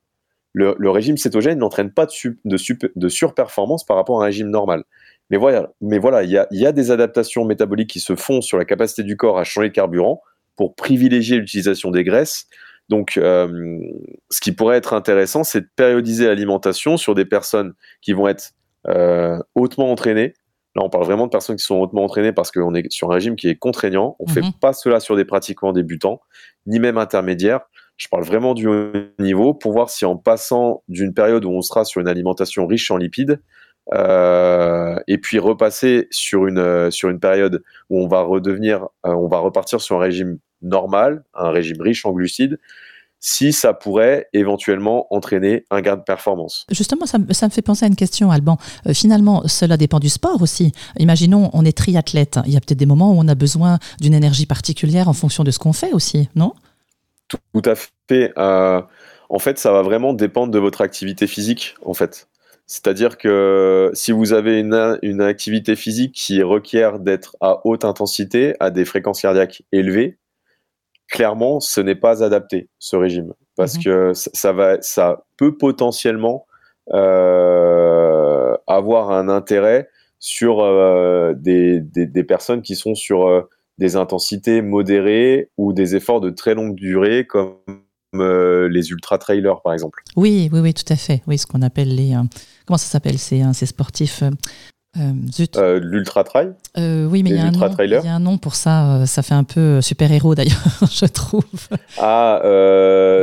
Le, 0.54 0.90
régime 0.90 1.18
cétogène 1.18 1.58
n'entraîne 1.58 1.92
pas 1.92 2.08
de, 2.46 3.08
surperformance 3.10 3.84
par 3.86 3.98
rapport 3.98 4.22
à 4.22 4.24
un 4.24 4.28
régime 4.28 4.50
normal. 4.50 4.84
Mais 5.30 5.38
voilà, 5.38 6.24
il 6.24 6.30
y 6.30 6.66
a, 6.66 6.72
des 6.72 6.92
adaptations 6.92 7.44
métaboliques 7.44 7.90
qui 7.90 8.00
se 8.00 8.16
font 8.16 8.42
sur 8.42 8.58
la 8.58 8.66
capacité 8.66 9.04
du 9.04 9.18
corps 9.18 9.40
à 9.40 9.44
changer 9.44 9.70
de 9.70 9.74
carburant 9.74 10.22
pour 10.56 10.76
privilégier 10.76 11.38
l'utilisation 11.38 11.90
des 11.90 12.04
graisses. 12.04 12.46
Donc, 12.90 13.18
euh, 13.18 13.80
ce 14.30 14.42
qui 14.42 14.52
pourrait 14.52 14.78
être 14.78 14.94
intéressant, 14.94 15.44
c'est 15.44 15.62
de 15.62 15.70
périodiser 15.76 16.28
l'alimentation 16.28 16.98
sur 16.98 17.16
des 17.16 17.26
personnes 17.26 17.74
qui 18.02 18.14
vont 18.14 18.28
être 18.28 18.52
euh, 18.88 19.40
hautement 19.56 19.92
entraînées. 19.92 20.34
Là, 20.76 20.82
on 20.84 20.90
parle 20.90 21.06
vraiment 21.06 21.26
de 21.26 21.32
personnes 21.32 21.56
qui 21.56 21.64
sont 21.64 21.76
hautement 21.76 22.04
entraînées 22.04 22.34
parce 22.34 22.52
qu'on 22.52 22.74
est 22.74 22.92
sur 22.92 23.12
un 23.12 23.16
régime 23.16 23.36
qui 23.36 23.48
est 23.48 23.56
contraignant. 23.56 24.16
On 24.20 24.26
ne 24.28 24.32
fait 24.32 24.42
mhm. 24.42 24.54
pas 24.60 24.74
cela 24.74 25.00
sur 25.00 25.16
des 25.16 25.26
pratiquants 25.26 25.72
débutants, 25.72 26.22
ni 26.66 26.80
même 26.80 26.98
intermédiaires. 26.98 27.62
Je 27.98 28.08
parle 28.08 28.24
vraiment 28.24 28.56
du 28.56 28.68
haut 28.68 28.92
niveau 29.20 29.54
pour 29.54 29.72
voir 29.72 29.90
si 29.90 30.04
en 30.06 30.18
passant 30.18 30.84
d'une 30.88 31.14
période 31.14 31.46
où 31.46 31.52
on 31.52 31.62
sera 31.62 31.86
sur 31.86 32.02
une 32.02 32.08
alimentation 32.08 32.66
riche 32.66 32.90
en 32.90 32.98
lipides, 32.98 33.40
euh, 33.94 34.98
et 35.08 35.18
puis 35.20 35.38
repasser 35.38 36.08
sur 36.10 36.48
une, 36.48 36.58
euh, 36.58 36.90
sur 36.90 37.10
une 37.10 37.20
période 37.20 37.64
où 37.90 38.02
on 38.02 38.08
va 38.08 38.22
redevenir, 38.22 38.88
on 39.04 39.28
va 39.28 39.40
repartir 39.40 39.80
sur 39.80 39.98
un 39.98 40.00
régime 40.00 40.40
normal, 40.64 41.24
un 41.34 41.52
régime 41.52 41.82
riche 41.82 42.06
en 42.06 42.14
glucides, 42.14 42.60
si 43.26 43.54
ça 43.54 43.74
pourrait 43.74 44.28
éventuellement 44.34 45.08
entraîner 45.10 45.64
un 45.72 45.80
gain 45.80 45.96
de 45.96 46.02
performance. 46.02 46.66
Justement, 46.70 47.06
ça, 47.06 47.18
me 47.18 47.50
fait 47.50 47.62
penser 47.62 47.86
à 47.86 47.88
une 47.88 47.96
question, 47.96 48.32
Alban. 48.32 48.58
Euh, 48.86 48.94
finalement, 48.94 49.48
cela 49.48 49.78
dépend 49.78 50.00
du 50.00 50.10
sport 50.10 50.42
aussi. 50.42 50.74
Imaginons, 51.00 51.50
on 51.54 51.64
est 51.64 51.76
triathlète. 51.76 52.40
Il 52.46 52.52
y 52.52 52.58
a 52.58 52.60
peut-être 52.60 52.78
des 52.78 52.86
moments 52.86 53.14
où 53.14 53.16
on 53.18 53.30
a 53.30 53.36
besoin 53.36 53.80
d'une 54.02 54.14
énergie 54.14 54.46
particulière 54.46 55.08
en 55.08 55.14
fonction 55.14 55.46
de 55.46 55.52
ce 55.52 55.60
qu'on 55.60 55.72
fait 55.72 55.94
aussi, 55.94 56.28
non? 56.36 56.54
Tout, 57.30 57.62
à 57.64 57.76
fait. 58.10 58.34
Euh, 58.38 58.82
en 59.30 59.40
fait, 59.40 59.58
ça 59.58 59.72
va 59.72 59.84
vraiment 59.84 60.12
dépendre 60.12 60.52
de 60.52 60.60
votre 60.60 60.82
activité 60.82 61.26
physique, 61.26 61.76
en 61.86 61.94
fait. 61.94 62.28
C'est-à-dire 62.68 63.18
que 63.18 63.90
si 63.94 64.12
vous 64.12 64.34
avez 64.34 64.60
une, 64.60 65.00
une 65.02 65.22
activité 65.22 65.78
physique 65.78 66.12
qui 66.12 66.44
requiert 66.44 67.00
d'être 67.00 67.38
à 67.40 67.66
haute 67.66 67.86
intensité, 67.86 68.56
à 68.60 68.70
des 68.70 68.84
fréquences 68.84 69.22
cardiaques 69.22 69.64
élevées, 69.72 70.18
clairement, 71.10 71.60
ce 71.60 71.82
n'est 71.82 71.96
pas 71.96 72.24
adapté, 72.24 72.70
ce 72.80 72.96
régime. 72.96 73.34
Parce 73.56 73.78
mhm. 73.78 73.84
que 73.84 74.12
ça, 74.14 74.52
va, 74.52 74.82
ça 74.82 75.24
peut 75.38 75.56
potentiellement 75.56 76.46
euh, 76.92 78.56
avoir 78.68 79.12
un 79.12 79.30
intérêt 79.30 79.90
sur 80.20 80.62
euh, 80.62 81.34
des, 81.36 81.80
des, 81.82 82.24
personnes 82.24 82.62
qui 82.62 82.76
sont 82.76 82.96
sur 82.96 83.28
euh, 83.28 83.42
des 83.78 83.96
intensités 83.96 84.62
modérées 84.62 85.50
ou 85.58 85.74
des 85.74 85.96
efforts 85.96 86.22
de 86.22 86.30
très 86.30 86.56
longue 86.56 86.76
durée, 86.76 87.26
comme 87.28 87.58
les 88.16 88.92
ultra-trailers, 88.92 89.62
par 89.64 89.74
exemple. 89.74 90.04
Oui, 90.16 90.50
oui, 90.54 90.60
oui, 90.60 90.74
tout 90.74 90.92
à 90.94 90.96
fait. 90.96 91.24
Oui, 91.26 91.40
ce 91.40 91.48
qu'on 91.48 91.64
appelle 91.64 91.96
les... 91.96 92.14
comment 92.68 92.78
ça 92.78 92.86
s'appelle? 92.86 93.18
Ces, 93.18 93.42
ces 93.54 93.66
sportifs 93.66 94.24
euh, 94.98 95.12
euh, 95.58 95.80
L'Ultra 95.80 96.24
Trail 96.24 96.54
euh, 96.78 97.06
Oui, 97.06 97.24
mais 97.24 97.32
il 97.32 97.36
y, 97.36 97.40
a 97.40 97.46
un 97.46 97.52
nom, 97.52 97.76
il 97.80 97.90
y 97.90 98.08
a 98.08 98.14
un 98.14 98.20
nom 98.20 98.38
pour 98.38 98.56
ça. 98.56 99.06
Ça 99.06 99.24
fait 99.24 99.34
un 99.34 99.44
peu 99.44 99.82
super-héros 99.82 100.36
d'ailleurs, 100.36 100.62
je 100.92 101.06
trouve. 101.06 101.44
Ah, 101.98 102.40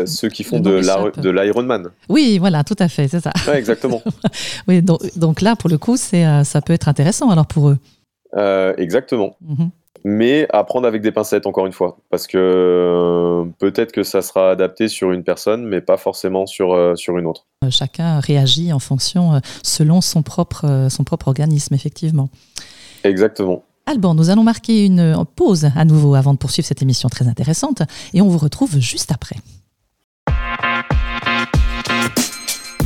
ceux 0.06 0.28
qui 0.28 0.42
font 0.44 0.60
de 0.60 1.30
l'Ironman. 1.30 1.90
Oui, 2.08 2.38
voilà, 2.38 2.64
tout 2.64 2.76
à 2.78 2.88
fait, 2.88 3.08
c'est 3.08 3.20
ça. 3.20 3.32
Ouais, 3.46 3.58
exactement. 3.58 4.02
oui, 4.68 4.82
donc, 4.82 5.00
donc, 5.16 5.40
là, 5.40 5.56
pour 5.56 5.70
le 5.70 5.78
coup, 5.78 5.96
ça 5.96 6.60
peut 6.64 6.72
être 6.72 6.88
intéressant 6.88 7.30
alors 7.30 7.46
pour 7.46 7.70
eux. 7.70 7.78
exactement. 8.76 9.36
Mhm 9.40 9.70
mais 10.04 10.46
à 10.50 10.64
prendre 10.64 10.86
avec 10.86 11.02
des 11.02 11.12
pincettes, 11.12 11.46
encore 11.46 11.66
une 11.66 11.72
fois. 11.72 11.98
Parce 12.10 12.26
que 12.26 12.38
euh, 12.38 13.44
peut-être 13.58 13.92
que 13.92 14.02
ça 14.02 14.22
sera 14.22 14.50
adapté 14.50 14.88
sur 14.88 15.12
une 15.12 15.22
personne, 15.22 15.66
mais 15.66 15.80
pas 15.80 15.96
forcément 15.96 16.46
sur, 16.46 16.72
euh, 16.72 16.94
sur 16.96 17.18
une 17.18 17.26
autre. 17.26 17.46
Euh, 17.64 17.70
chacun 17.70 18.20
réagit 18.20 18.72
en 18.72 18.78
fonction, 18.78 19.40
selon 19.62 20.00
son 20.00 20.22
propre, 20.22 20.88
son 20.90 21.04
propre 21.04 21.28
organisme, 21.28 21.74
effectivement. 21.74 22.28
Exactement. 23.04 23.64
Alban, 23.86 24.14
nous 24.14 24.30
allons 24.30 24.44
marquer 24.44 24.84
une 24.84 25.24
pause 25.36 25.68
à 25.74 25.84
nouveau 25.84 26.14
avant 26.14 26.32
de 26.32 26.38
poursuivre 26.38 26.66
cette 26.66 26.82
émission 26.82 27.08
très 27.08 27.26
intéressante, 27.26 27.82
et 28.14 28.20
on 28.20 28.28
vous 28.28 28.38
retrouve 28.38 28.78
juste 28.78 29.10
après. 29.12 29.36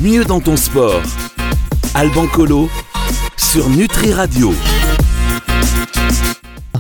Mieux 0.01 0.25
dans 0.25 0.41
ton 0.41 0.57
sport. 0.57 1.03
Alban 1.95 2.27
Colo 2.27 2.69
sur 3.37 3.69
Nutri 3.69 4.13
Radio 4.13 4.53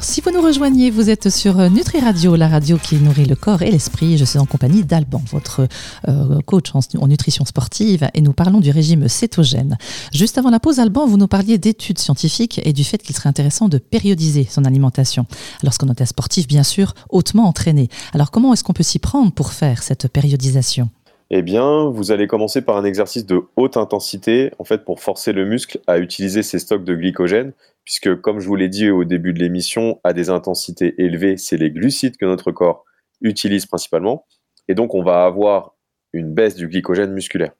si 0.00 0.20
vous 0.20 0.30
nous 0.30 0.40
rejoignez, 0.40 0.90
vous 0.90 1.08
êtes 1.08 1.30
sur 1.30 1.58
euh, 1.60 1.68
Nutri 1.68 2.00
Radio, 2.00 2.36
la 2.36 2.48
radio 2.48 2.76
qui 2.76 2.96
nourrit 2.96 3.26
le 3.26 3.36
corps 3.36 3.62
et 3.62 3.70
l'esprit. 3.70 4.18
Je 4.18 4.24
suis 4.24 4.38
en 4.38 4.46
compagnie 4.46 4.84
d'Alban, 4.84 5.22
votre 5.30 5.66
euh, 6.08 6.40
coach 6.46 6.72
en, 6.74 7.06
nutrition 7.06 7.44
sportive, 7.44 8.08
et 8.14 8.20
nous 8.20 8.32
parlons 8.32 8.60
du 8.60 8.70
régime 8.70 9.08
cétogène. 9.08 9.78
Juste 10.12 10.36
avant 10.36 10.50
la 10.50 10.60
pause, 10.60 10.80
Alban, 10.80 11.06
vous 11.06 11.16
nous 11.16 11.28
parliez 11.28 11.58
d'études 11.58 11.98
scientifiques 11.98 12.60
et 12.64 12.72
du 12.72 12.84
fait 12.84 12.98
qu'il 12.98 13.14
serait 13.14 13.28
intéressant 13.28 13.68
de 13.68 13.78
périodiser 13.78 14.46
son 14.48 14.64
alimentation. 14.64 15.26
Lorsqu'on 15.62 15.88
est 15.88 16.00
un 16.00 16.06
sportif, 16.06 16.48
bien 16.48 16.64
sûr, 16.64 16.94
hautement 17.10 17.44
entraîné. 17.44 17.88
Alors 18.12 18.30
comment 18.30 18.52
est-ce 18.52 18.64
qu'on 18.64 18.72
peut 18.72 18.82
s'y 18.82 18.98
prendre 18.98 19.32
pour 19.32 19.52
faire 19.52 19.82
cette 19.82 20.08
périodisation? 20.08 20.90
Eh 21.30 21.42
bien, 21.42 21.88
vous 21.88 22.12
allez 22.12 22.26
commencer 22.26 22.60
par 22.60 22.76
un 22.76 22.84
exercice 22.84 23.24
de 23.24 23.42
haute 23.56 23.76
intensité, 23.76 24.52
en 24.58 24.64
fait, 24.64 24.84
pour 24.84 25.00
forcer 25.00 25.32
le 25.32 25.46
muscle 25.46 25.80
à 25.86 25.98
utiliser 25.98 26.42
ses 26.42 26.58
stocks 26.58 26.84
de 26.84 26.94
glycogène, 26.94 27.52
puisque 27.84 28.20
comme 28.20 28.40
je 28.40 28.46
vous 28.46 28.56
l'ai 28.56 28.68
dit 28.68 28.90
au 28.90 29.04
début 29.04 29.32
de 29.32 29.38
l'émission, 29.38 30.00
à 30.04 30.12
des 30.12 30.30
intensités 30.30 30.94
élevées, 30.98 31.36
c'est 31.36 31.56
les 31.56 31.70
glucides 31.70 32.16
que 32.16 32.26
notre 32.26 32.52
corps 32.52 32.84
utilise 33.20 33.66
principalement, 33.66 34.26
et 34.68 34.74
donc 34.74 34.94
on 34.94 35.02
va 35.02 35.24
avoir 35.24 35.74
une 36.12 36.32
baisse 36.32 36.54
du 36.54 36.68
glycogène 36.68 37.12
musculaire. 37.12 37.52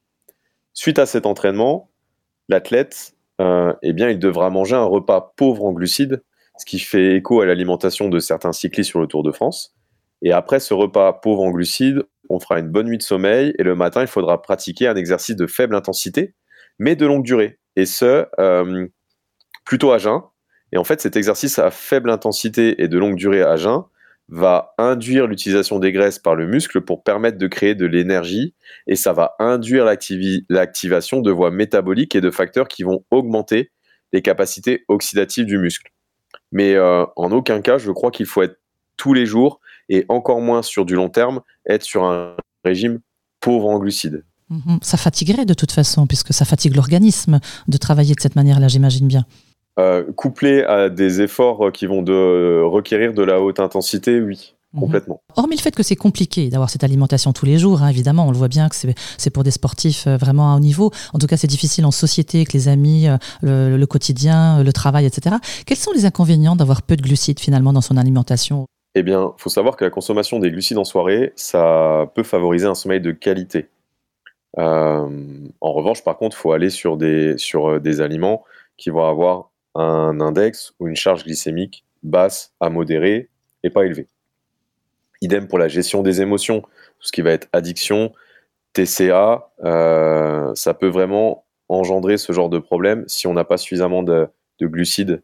Suite 0.72 0.98
à 0.98 1.06
cet 1.06 1.26
entraînement, 1.26 1.90
l'athlète, 2.48 3.14
euh, 3.40 3.72
eh 3.82 3.92
bien, 3.92 4.10
il 4.10 4.18
devra 4.18 4.50
manger 4.50 4.76
un 4.76 4.84
repas 4.84 5.34
pauvre 5.36 5.64
en 5.64 5.72
glucides, 5.72 6.22
ce 6.58 6.64
qui 6.64 6.78
fait 6.78 7.16
écho 7.16 7.40
à 7.40 7.46
l'alimentation 7.46 8.08
de 8.08 8.18
certains 8.18 8.52
cyclistes 8.52 8.90
sur 8.90 9.00
le 9.00 9.06
Tour 9.06 9.22
de 9.22 9.32
France. 9.32 9.74
Et 10.22 10.32
après 10.32 10.60
ce 10.60 10.72
repas 10.72 11.12
pauvre 11.12 11.42
en 11.42 11.50
glucides, 11.50 12.02
on 12.30 12.38
fera 12.38 12.58
une 12.58 12.68
bonne 12.68 12.86
nuit 12.86 12.98
de 12.98 13.02
sommeil 13.02 13.52
et 13.58 13.62
le 13.62 13.74
matin, 13.74 14.00
il 14.00 14.06
faudra 14.06 14.40
pratiquer 14.40 14.86
un 14.86 14.96
exercice 14.96 15.36
de 15.36 15.46
faible 15.46 15.74
intensité, 15.74 16.34
mais 16.78 16.96
de 16.96 17.06
longue 17.06 17.24
durée. 17.24 17.58
Et 17.76 17.86
ce, 17.86 18.26
euh, 18.38 18.86
plutôt 19.64 19.92
à 19.92 19.98
jeun. 19.98 20.20
Et 20.72 20.78
en 20.78 20.84
fait, 20.84 21.00
cet 21.00 21.16
exercice 21.16 21.58
à 21.58 21.70
faible 21.70 22.10
intensité 22.10 22.82
et 22.82 22.88
de 22.88 22.98
longue 22.98 23.16
durée 23.16 23.42
à 23.42 23.56
jeun 23.56 23.84
va 24.28 24.74
induire 24.78 25.26
l'utilisation 25.26 25.78
des 25.78 25.92
graisses 25.92 26.18
par 26.18 26.34
le 26.34 26.46
muscle 26.46 26.80
pour 26.80 27.02
permettre 27.02 27.36
de 27.36 27.46
créer 27.46 27.74
de 27.74 27.84
l'énergie 27.84 28.54
et 28.86 28.96
ça 28.96 29.12
va 29.12 29.34
induire 29.38 29.84
l'activation 30.48 31.20
de 31.20 31.30
voies 31.30 31.50
métaboliques 31.50 32.16
et 32.16 32.20
de 32.20 32.30
facteurs 32.30 32.68
qui 32.68 32.82
vont 32.82 33.04
augmenter 33.10 33.70
les 34.12 34.22
capacités 34.22 34.84
oxydatives 34.88 35.44
du 35.44 35.58
muscle. 35.58 35.92
Mais 36.52 36.74
euh, 36.74 37.04
en 37.16 37.32
aucun 37.32 37.60
cas, 37.60 37.78
je 37.78 37.90
crois 37.90 38.10
qu'il 38.10 38.26
faut 38.26 38.42
être 38.42 38.58
tous 38.96 39.12
les 39.12 39.26
jours 39.26 39.60
et 39.88 40.06
encore 40.08 40.40
moins 40.40 40.62
sur 40.62 40.86
du 40.86 40.94
long 40.94 41.10
terme, 41.10 41.40
être 41.68 41.82
sur 41.82 42.04
un 42.04 42.36
régime 42.64 43.00
pauvre 43.40 43.68
en 43.68 43.78
glucides. 43.78 44.24
Mhm. 44.50 44.78
Ça 44.82 44.96
fatiguerait 44.96 45.44
de 45.44 45.54
toute 45.54 45.72
façon, 45.72 46.06
puisque 46.06 46.32
ça 46.32 46.44
fatigue 46.44 46.76
l'organisme 46.76 47.40
de 47.68 47.76
travailler 47.76 48.14
de 48.14 48.20
cette 48.20 48.36
manière-là, 48.36 48.68
j'imagine 48.68 49.08
bien. 49.08 49.26
Euh, 49.76 50.04
couplé 50.12 50.62
à 50.62 50.88
des 50.88 51.20
efforts 51.20 51.72
qui 51.72 51.86
vont 51.86 52.02
de, 52.02 52.62
requérir 52.62 53.12
de 53.12 53.24
la 53.24 53.40
haute 53.40 53.58
intensité, 53.58 54.20
oui. 54.20 54.54
Mhm. 54.72 54.80
Complètement. 54.80 55.20
Hormis 55.36 55.56
le 55.56 55.60
fait 55.60 55.74
que 55.74 55.82
c'est 55.82 55.96
compliqué 55.96 56.48
d'avoir 56.48 56.70
cette 56.70 56.84
alimentation 56.84 57.32
tous 57.32 57.46
les 57.46 57.58
jours, 57.58 57.82
hein, 57.82 57.88
évidemment, 57.88 58.26
on 58.28 58.30
le 58.30 58.36
voit 58.36 58.48
bien 58.48 58.68
que 58.68 58.74
c'est 58.74 59.30
pour 59.30 59.42
des 59.42 59.50
sportifs 59.50 60.06
euh, 60.06 60.16
vraiment 60.16 60.52
à 60.52 60.56
haut 60.56 60.60
niveau. 60.60 60.92
En 61.12 61.18
tout 61.18 61.26
cas, 61.26 61.36
c'est 61.36 61.48
difficile 61.48 61.84
en 61.86 61.90
société, 61.90 62.38
avec 62.38 62.52
les 62.52 62.68
amis, 62.68 63.08
euh, 63.08 63.16
le, 63.42 63.76
le, 63.76 63.86
quotidien, 63.86 64.62
le 64.62 64.72
travail, 64.72 65.06
etc. 65.06 65.36
Quels 65.66 65.76
sont 65.76 65.92
les 65.92 66.06
inconvénients 66.06 66.54
d'avoir 66.54 66.82
peu 66.82 66.96
de 66.96 67.02
glucides 67.02 67.40
finalement 67.40 67.72
dans 67.72 67.80
son 67.80 67.96
alimentation? 67.96 68.66
Eh 68.94 69.02
bien, 69.02 69.32
il 69.36 69.42
faut 69.42 69.50
savoir 69.50 69.76
que 69.76 69.84
la 69.84 69.90
consommation 69.90 70.38
des 70.38 70.52
glucides 70.52 70.78
en 70.78 70.84
soirée, 70.84 71.32
ça 71.34 72.08
peut 72.14 72.22
favoriser 72.22 72.66
un 72.66 72.76
sommeil 72.76 73.00
de 73.00 73.10
qualité. 73.10 73.68
en 74.56 75.08
revanche, 75.60 76.04
par 76.04 76.16
contre, 76.16 76.36
il 76.36 76.40
faut 76.40 76.52
aller 76.52 76.70
sur 76.70 76.96
des, 76.96 77.36
sur 77.38 77.80
des 77.80 78.00
aliments 78.00 78.44
qui 78.76 78.90
vont 78.90 79.04
avoir 79.04 79.50
un 79.74 80.20
index 80.20 80.74
ou 80.78 80.88
une 80.88 80.96
charge 80.96 81.24
glycémique 81.24 81.84
basse 82.02 82.52
à 82.60 82.70
modérée 82.70 83.30
et 83.62 83.70
pas 83.70 83.84
élevée. 83.84 84.08
Idem 85.20 85.48
pour 85.48 85.58
la 85.58 85.68
gestion 85.68 86.02
des 86.02 86.20
émotions, 86.20 86.60
tout 86.60 87.06
ce 87.06 87.12
qui 87.12 87.22
va 87.22 87.30
être 87.30 87.48
addiction, 87.52 88.12
TCA, 88.74 89.50
ça 90.54 90.74
peut 90.74 90.88
vraiment 90.88 91.44
engendrer 91.68 92.18
ce 92.18 92.32
genre 92.32 92.50
de 92.50 92.58
problème 92.58 93.04
si 93.08 93.26
on 93.26 93.32
n'a 93.32 93.44
pas 93.44 93.56
suffisamment 93.56 94.02
de, 94.02 94.28
glucides 94.60 95.22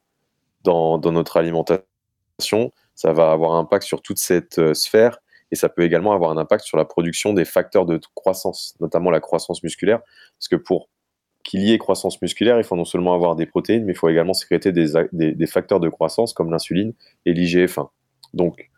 dans, 0.63 0.99
notre 0.99 1.37
alimentation. 1.37 2.73
Ça 2.95 3.13
va 3.13 3.33
avoir 3.33 3.53
un 3.53 3.61
impact 3.61 3.85
sur 3.85 4.03
toute 4.03 4.19
cette 4.19 4.75
sphère 4.75 5.19
et 5.51 5.57
ça 5.57 5.69
peut 5.69 5.83
également 5.83 6.13
avoir 6.13 6.31
un 6.31 6.37
impact 6.37 6.65
sur 6.65 6.77
la 6.77 6.85
production 6.85 7.33
des 7.33 7.45
facteurs 7.45 7.85
de 7.85 8.01
croissance, 8.15 8.75
notamment 8.81 9.11
la 9.11 9.21
croissance 9.21 9.63
musculaire, 9.63 10.01
parce 10.39 10.49
que 10.49 10.57
pour 10.57 10.89
qu'il 11.43 11.63
y 11.63 11.73
ait 11.73 11.79
croissance 11.79 12.21
musculaire, 12.23 12.59
il 12.59 12.65
faut 12.65 12.77
non 12.77 12.85
seulement 12.85 13.15
avoir 13.15 13.37
des 13.37 13.47
protéines, 13.47 13.85
mais 13.85 13.93
il 13.93 13.97
faut 13.97 14.09
également 14.09 14.35
sécréter 14.35 14.73
des, 14.73 15.47
facteurs 15.47 15.81
de 15.81 15.89
croissance 15.89 16.33
comme 16.33 16.51
l'insuline 16.51 16.93
et 17.27 17.33
l'IGF-1. 17.33 17.89
Donc, 18.35 18.71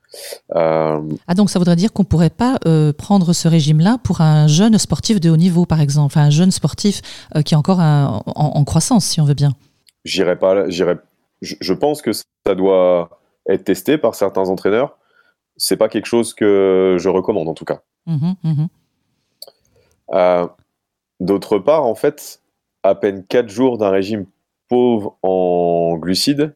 euh, 0.54 1.00
Ah 1.26 1.34
donc 1.34 1.50
ça 1.50 1.58
voudrait 1.58 1.76
dire 1.76 1.92
qu'on 1.92 2.02
ne 2.02 2.08
pourrait 2.08 2.30
pas 2.30 2.58
euh, 2.66 2.92
prendre 2.92 3.32
ce 3.32 3.48
régime-là 3.48 3.98
pour 4.02 4.20
un 4.20 4.46
jeune 4.46 4.78
sportif 4.78 5.20
de 5.20 5.30
haut 5.30 5.36
niveau, 5.36 5.66
par 5.66 5.80
exemple, 5.80 6.06
enfin 6.06 6.22
un 6.22 6.30
jeune 6.30 6.50
sportif 6.50 7.00
euh, 7.34 7.42
qui 7.42 7.54
est 7.54 7.56
encore 7.56 7.80
en, 7.80 8.64
croissance, 8.64 9.06
si 9.06 9.20
on 9.20 9.24
veut 9.24 9.34
bien. 9.34 9.52
J'irai 10.04 10.38
pas, 10.38 10.68
j'irai. 10.68 10.96
Je, 11.40 11.72
pense 11.72 12.02
que 12.02 12.12
ça 12.12 12.54
doit 12.54 13.20
être 13.48 13.64
testé 13.64 13.98
par 13.98 14.14
certains 14.14 14.48
entraîneurs. 14.48 14.98
C'est 15.56 15.76
pas 15.76 15.88
quelque 15.88 16.06
chose 16.06 16.34
que 16.34 16.96
je 16.98 17.08
recommande 17.08 17.48
en 17.48 17.54
tout 17.54 17.64
cas. 17.64 17.82
Mmh 18.06 18.32
mmh 18.42 18.66
d'autre 21.22 21.58
part, 21.58 21.84
en 21.86 21.94
fait, 21.94 22.41
à 22.82 22.94
peine 22.94 23.24
4 23.24 23.48
jours 23.48 23.78
d'un 23.78 23.90
régime 23.90 24.26
pauvre 24.68 25.16
en 25.22 25.96
glucides, 25.98 26.54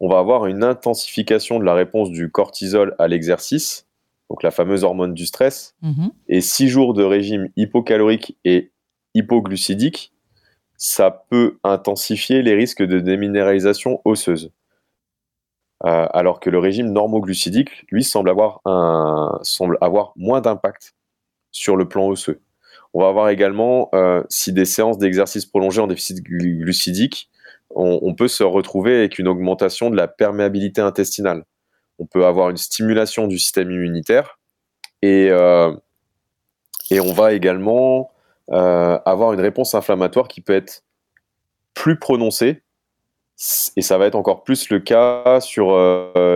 on 0.00 0.08
va 0.08 0.18
avoir 0.18 0.46
une 0.46 0.64
intensification 0.64 1.58
de 1.58 1.64
la 1.64 1.74
réponse 1.74 2.10
du 2.10 2.30
cortisol 2.30 2.94
à 2.98 3.08
l'exercice, 3.08 3.86
donc 4.28 4.42
la 4.42 4.50
fameuse 4.50 4.84
hormone 4.84 5.14
du 5.14 5.26
stress, 5.26 5.74
mhm. 5.82 6.10
et 6.28 6.40
6 6.40 6.68
jours 6.68 6.94
de 6.94 7.02
régime 7.02 7.48
hypocalorique 7.56 8.36
et 8.44 8.70
hypoglucidique, 9.14 10.12
ça 10.76 11.24
peut 11.30 11.58
intensifier 11.64 12.42
les 12.42 12.54
risques 12.54 12.82
de 12.82 13.00
déminéralisation 13.00 14.00
osseuse. 14.04 14.50
Euh, 15.84 16.06
alors 16.12 16.40
que 16.40 16.50
le 16.50 16.58
régime 16.58 16.92
normoglucidique, 16.92 17.84
lui, 17.90 18.04
semble 18.04 18.30
avoir, 18.30 18.60
un, 18.64 19.38
semble 19.42 19.76
avoir 19.80 20.12
moins 20.16 20.40
d'impact 20.40 20.94
sur 21.50 21.76
le 21.76 21.86
plan 21.88 22.08
osseux. 22.08 22.40
On 22.94 23.00
va 23.00 23.08
avoir 23.08 23.28
également, 23.28 23.88
euh, 23.92 24.22
si 24.28 24.52
des 24.52 24.64
séances 24.64 24.98
d'exercice 24.98 25.46
prolongées 25.46 25.80
en 25.80 25.88
déficit 25.88 26.22
glucidique, 26.22 27.28
on, 27.76 28.14
peut 28.14 28.28
se 28.28 28.44
retrouver 28.44 28.96
avec 28.96 29.18
une 29.18 29.26
augmentation 29.26 29.90
de 29.90 29.96
la 29.96 30.06
perméabilité 30.06 30.80
intestinale. 30.80 31.44
On 31.98 32.06
peut 32.06 32.24
avoir 32.24 32.50
une 32.50 32.56
stimulation 32.56 33.26
du 33.26 33.36
système 33.36 33.68
immunitaire 33.72 34.38
et, 35.02 35.28
euh, 35.30 35.74
et 36.92 37.00
on 37.00 37.12
va 37.12 37.32
également 37.32 38.12
euh, 38.52 38.96
avoir 39.04 39.32
une 39.32 39.40
réponse 39.40 39.74
inflammatoire 39.74 40.28
qui 40.28 40.40
peut 40.40 40.54
être 40.54 40.84
plus 41.72 41.98
prononcée 41.98 42.62
et 43.76 43.82
ça 43.82 43.98
va 43.98 44.06
être 44.06 44.14
encore 44.14 44.44
plus 44.44 44.70
le 44.70 44.78
cas 44.78 45.40
sur 45.40 45.74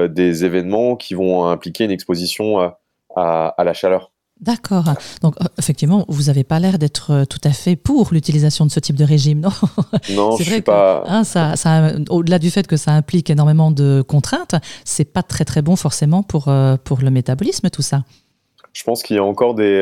des 0.08 0.44
événements 0.44 0.96
qui 0.96 1.14
vont 1.14 1.46
impliquer 1.46 1.84
une 1.84 1.92
exposition 1.92 2.72
à 3.14 3.54
la 3.64 3.74
chaleur. 3.74 4.10
D'accord. 4.40 4.84
Donc, 5.20 5.34
euh, 5.40 5.46
effectivement, 5.58 6.04
vous 6.08 6.24
n'avez 6.24 6.44
pas 6.44 6.60
l'air 6.60 6.78
d'être 6.78 7.10
euh, 7.10 7.24
tout 7.24 7.40
à 7.42 7.50
fait 7.50 7.74
pour 7.74 8.10
l'utilisation 8.12 8.64
de 8.64 8.70
ce 8.70 8.78
type 8.78 8.96
de 8.96 9.04
régime, 9.04 9.40
non? 9.40 9.50
Non, 10.10 10.36
je 10.36 10.44
vrai 10.44 10.54
suis 10.54 10.62
pas. 10.62 11.02
Hein, 11.06 11.24
ça, 11.24 11.54
au-delà 12.08 12.38
du 12.38 12.50
fait 12.50 12.66
que 12.66 12.76
ça 12.76 12.92
implique 12.92 13.30
énormément 13.30 13.70
de 13.70 14.02
contraintes, 14.06 14.54
c'est 14.84 15.12
pas 15.12 15.22
très 15.22 15.44
très 15.44 15.62
bon 15.62 15.76
forcément 15.76 16.22
pour, 16.22 16.48
euh, 16.48 16.76
pour 16.82 16.98
le 17.00 17.10
métabolisme, 17.10 17.68
tout 17.70 17.82
ça. 17.82 18.04
Je 18.72 18.84
pense 18.84 19.02
qu'il 19.02 19.16
y 19.16 19.18
a 19.18 19.24
encore 19.24 19.54
des, 19.54 19.80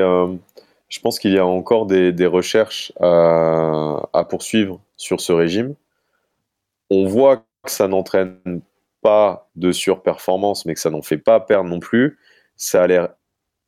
je 0.88 1.00
pense 1.00 1.18
qu'il 1.18 1.32
y 1.32 1.38
a 1.38 1.44
encore 1.44 1.84
des, 1.84 2.12
des 2.12 2.26
recherches 2.26 2.92
à 3.00 4.26
poursuivre 4.30 4.80
sur 4.96 5.20
ce 5.20 5.32
régime. 5.32 5.74
On 6.88 7.06
voit 7.06 7.38
que 7.62 7.70
ça 7.70 7.88
n'entraîne 7.88 8.62
pas 9.02 9.48
de 9.56 9.72
surperformance, 9.72 10.64
mais 10.64 10.74
que 10.74 10.80
ça 10.80 10.88
n'en 10.88 11.02
fait 11.02 11.18
pas 11.18 11.40
perdre 11.40 11.68
non 11.68 11.80
plus. 11.80 12.18
Ça 12.56 12.84
a 12.84 12.86
l'air 12.86 13.08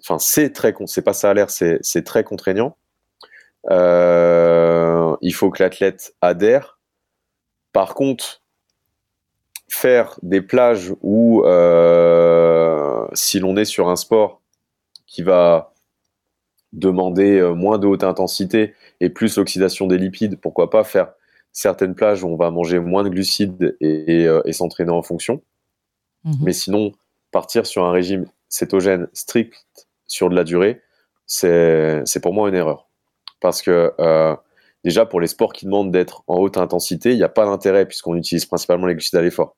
enfin 0.01 0.19
c'est 0.19 0.53
très, 0.53 0.75
c'est 0.87 1.03
pas 1.03 1.13
ça 1.13 1.31
à 1.31 1.35
l'air, 1.35 1.51
c'est 1.51 2.05
très 2.05 2.25
contraignant. 2.25 2.77
Euh, 3.71 5.17
il 5.21 5.33
faut 5.33 5.51
que 5.51 5.63
l'athlète 5.63 6.15
adhère. 6.21 6.79
Par 7.73 7.95
contre, 7.95 8.43
faire 9.69 10.19
des 10.23 10.41
plages 10.41 10.95
où, 11.03 11.43
euh, 11.45 13.07
si 13.13 13.41
l'on 13.41 13.57
est 13.57 13.65
sur 13.65 13.89
un 13.89 13.97
sport 13.97 14.41
qui 15.07 15.23
va 15.23 15.75
demander 16.73 17.39
euh, 17.39 17.55
moins 17.55 17.79
de 17.79 17.87
haute 17.87 18.05
intensité 18.05 18.75
et 19.01 19.11
plus 19.11 19.37
l'oxydation 19.37 19.87
des 19.87 19.99
lipides, 19.99 20.41
pourquoi 20.41 20.71
pas 20.71 20.85
faire 20.85 21.13
certaines 21.53 21.95
plages 21.95 22.25
où 22.25 22.29
on 22.29 22.37
va 22.37 22.51
manger 22.51 22.79
moins 22.79 23.03
de 23.03 23.09
glucides 23.09 23.77
et, 23.81 24.29
s'entraîner 24.53 24.91
en 24.91 25.03
fonction. 25.03 25.43
Mmh 26.25 26.35
Mais 26.43 26.53
sinon, 26.53 26.93
partir 27.31 27.67
sur 27.67 27.85
un 27.85 27.91
régime 27.91 28.27
cétogène 28.49 29.09
strict 29.13 29.88
sur 30.09 30.29
de 30.31 30.35
la 30.35 30.43
durée, 30.43 30.83
c'est 31.27 32.21
pour 32.23 32.35
moi 32.35 32.49
une 32.49 32.57
erreur. 32.57 32.89
Parce 33.41 33.63
que 33.63 33.93
euh, 34.01 34.35
déjà, 34.85 35.07
pour 35.07 35.21
les 35.21 35.29
sports 35.29 35.53
qui 35.53 35.67
demandent 35.67 35.93
d'être 35.93 36.25
en 36.27 36.39
haute 36.39 36.57
intensité, 36.57 37.13
il 37.13 37.17
n'y 37.17 37.23
a 37.23 37.29
pas 37.29 37.45
d'intérêt 37.45 37.87
puisqu'on 37.87 38.17
utilise 38.17 38.47
principalement 38.47 38.87
les 38.87 38.95
glucides 38.95 39.17
à 39.17 39.23
l'effort. 39.23 39.57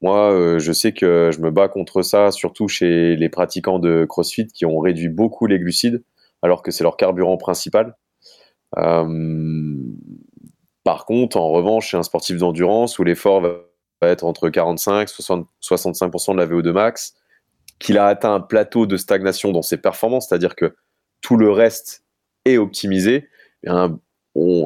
Moi, 0.00 0.32
euh, 0.32 0.58
je 0.58 0.72
sais 0.72 0.92
que 0.92 1.30
je 1.32 1.40
me 1.40 1.50
bats 1.50 1.68
contre 1.68 2.00
ça, 2.00 2.30
surtout 2.30 2.68
chez 2.68 3.16
les 3.16 3.28
pratiquants 3.28 3.78
de 3.78 4.06
CrossFit 4.08 4.46
qui 4.46 4.64
ont 4.64 4.78
réduit 4.78 5.08
beaucoup 5.08 5.46
les 5.46 5.58
glucides, 5.58 6.02
alors 6.40 6.62
que 6.62 6.70
c'est 6.70 6.84
leur 6.84 6.96
carburant 6.96 7.36
principal. 7.36 7.96
Euh, 8.78 9.76
par 10.84 11.04
contre, 11.04 11.36
en 11.36 11.50
revanche, 11.50 11.88
chez 11.88 11.98
un 11.98 12.02
sportif 12.02 12.38
d'endurance 12.38 12.98
où 12.98 13.04
l'effort 13.04 13.42
va 13.42 13.58
être 14.00 14.24
entre 14.24 14.48
45 14.48 15.02
et 15.02 15.04
65% 15.04 16.32
de 16.32 16.38
la 16.38 16.46
VO2 16.46 16.70
max, 16.72 17.14
qu'il 17.80 17.98
a 17.98 18.06
atteint 18.06 18.34
un 18.34 18.40
plateau 18.40 18.86
de 18.86 18.96
stagnation 18.96 19.50
dans 19.50 19.62
ses 19.62 19.78
performances, 19.78 20.28
c'est-à-dire 20.28 20.54
que 20.54 20.76
tout 21.20 21.36
le 21.36 21.50
reste 21.50 22.04
est 22.44 22.58
optimisé, 22.58 23.28
eh 23.64 23.70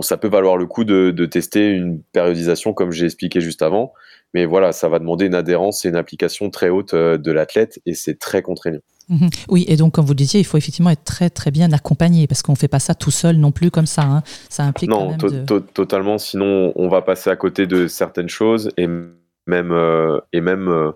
ça 0.03 0.16
peut 0.16 0.29
valoir 0.29 0.57
le 0.57 0.66
coup 0.66 0.85
de, 0.85 1.27
tester 1.27 1.70
une 1.70 2.03
périodisation 2.12 2.74
comme 2.74 2.92
j'ai 2.92 3.07
expliqué 3.07 3.40
juste 3.40 3.62
avant. 3.62 3.92
Mais 4.35 4.46
voilà, 4.46 4.72
ça 4.72 4.88
va 4.88 4.98
demander 4.98 5.27
une 5.27 5.35
adhérence 5.35 5.85
et 5.85 5.88
une 5.88 5.96
application 5.96 6.50
très 6.50 6.68
haute 6.68 6.92
euh, 6.92 7.16
de 7.16 7.31
l'athlète 7.31 7.81
et 7.87 7.94
c'est 7.94 8.18
très 8.18 8.42
contraignant. 8.42 8.81
Mhm. 9.09 9.31
Oui, 9.48 9.64
et 9.68 9.77
donc 9.77 9.94
comme 9.94 10.05
vous 10.05 10.12
le 10.12 10.16
disiez, 10.16 10.40
il 10.40 10.44
faut 10.44 10.59
effectivement 10.59 10.90
être 10.90 11.05
très 11.05 11.31
très 11.31 11.53
bien 11.53 11.70
accompagné 11.72 12.27
parce 12.27 12.42
qu'on 12.42 12.53
ne 12.53 12.57
fait 12.57 12.68
pas 12.68 12.81
ça 12.81 12.96
tout 12.96 13.12
seul 13.12 13.37
non 13.37 13.53
plus 13.53 13.70
comme 13.70 13.87
ça. 13.87 14.03
Hein. 14.03 14.22
Ça 14.48 14.64
implique 14.64 14.90
non, 14.90 15.16
totalement. 15.72 16.18
Sinon, 16.18 16.72
on 16.74 16.88
va 16.88 17.03
passer 17.03 17.31
à 17.31 17.37
côté 17.37 17.66
de 17.68 17.87
certaines 17.87 18.29
choses 18.29 18.70
et 18.77 18.88
même 19.46 19.72
euh, 19.72 20.18
et 20.33 20.40
même 20.40 20.68
euh, 20.68 20.92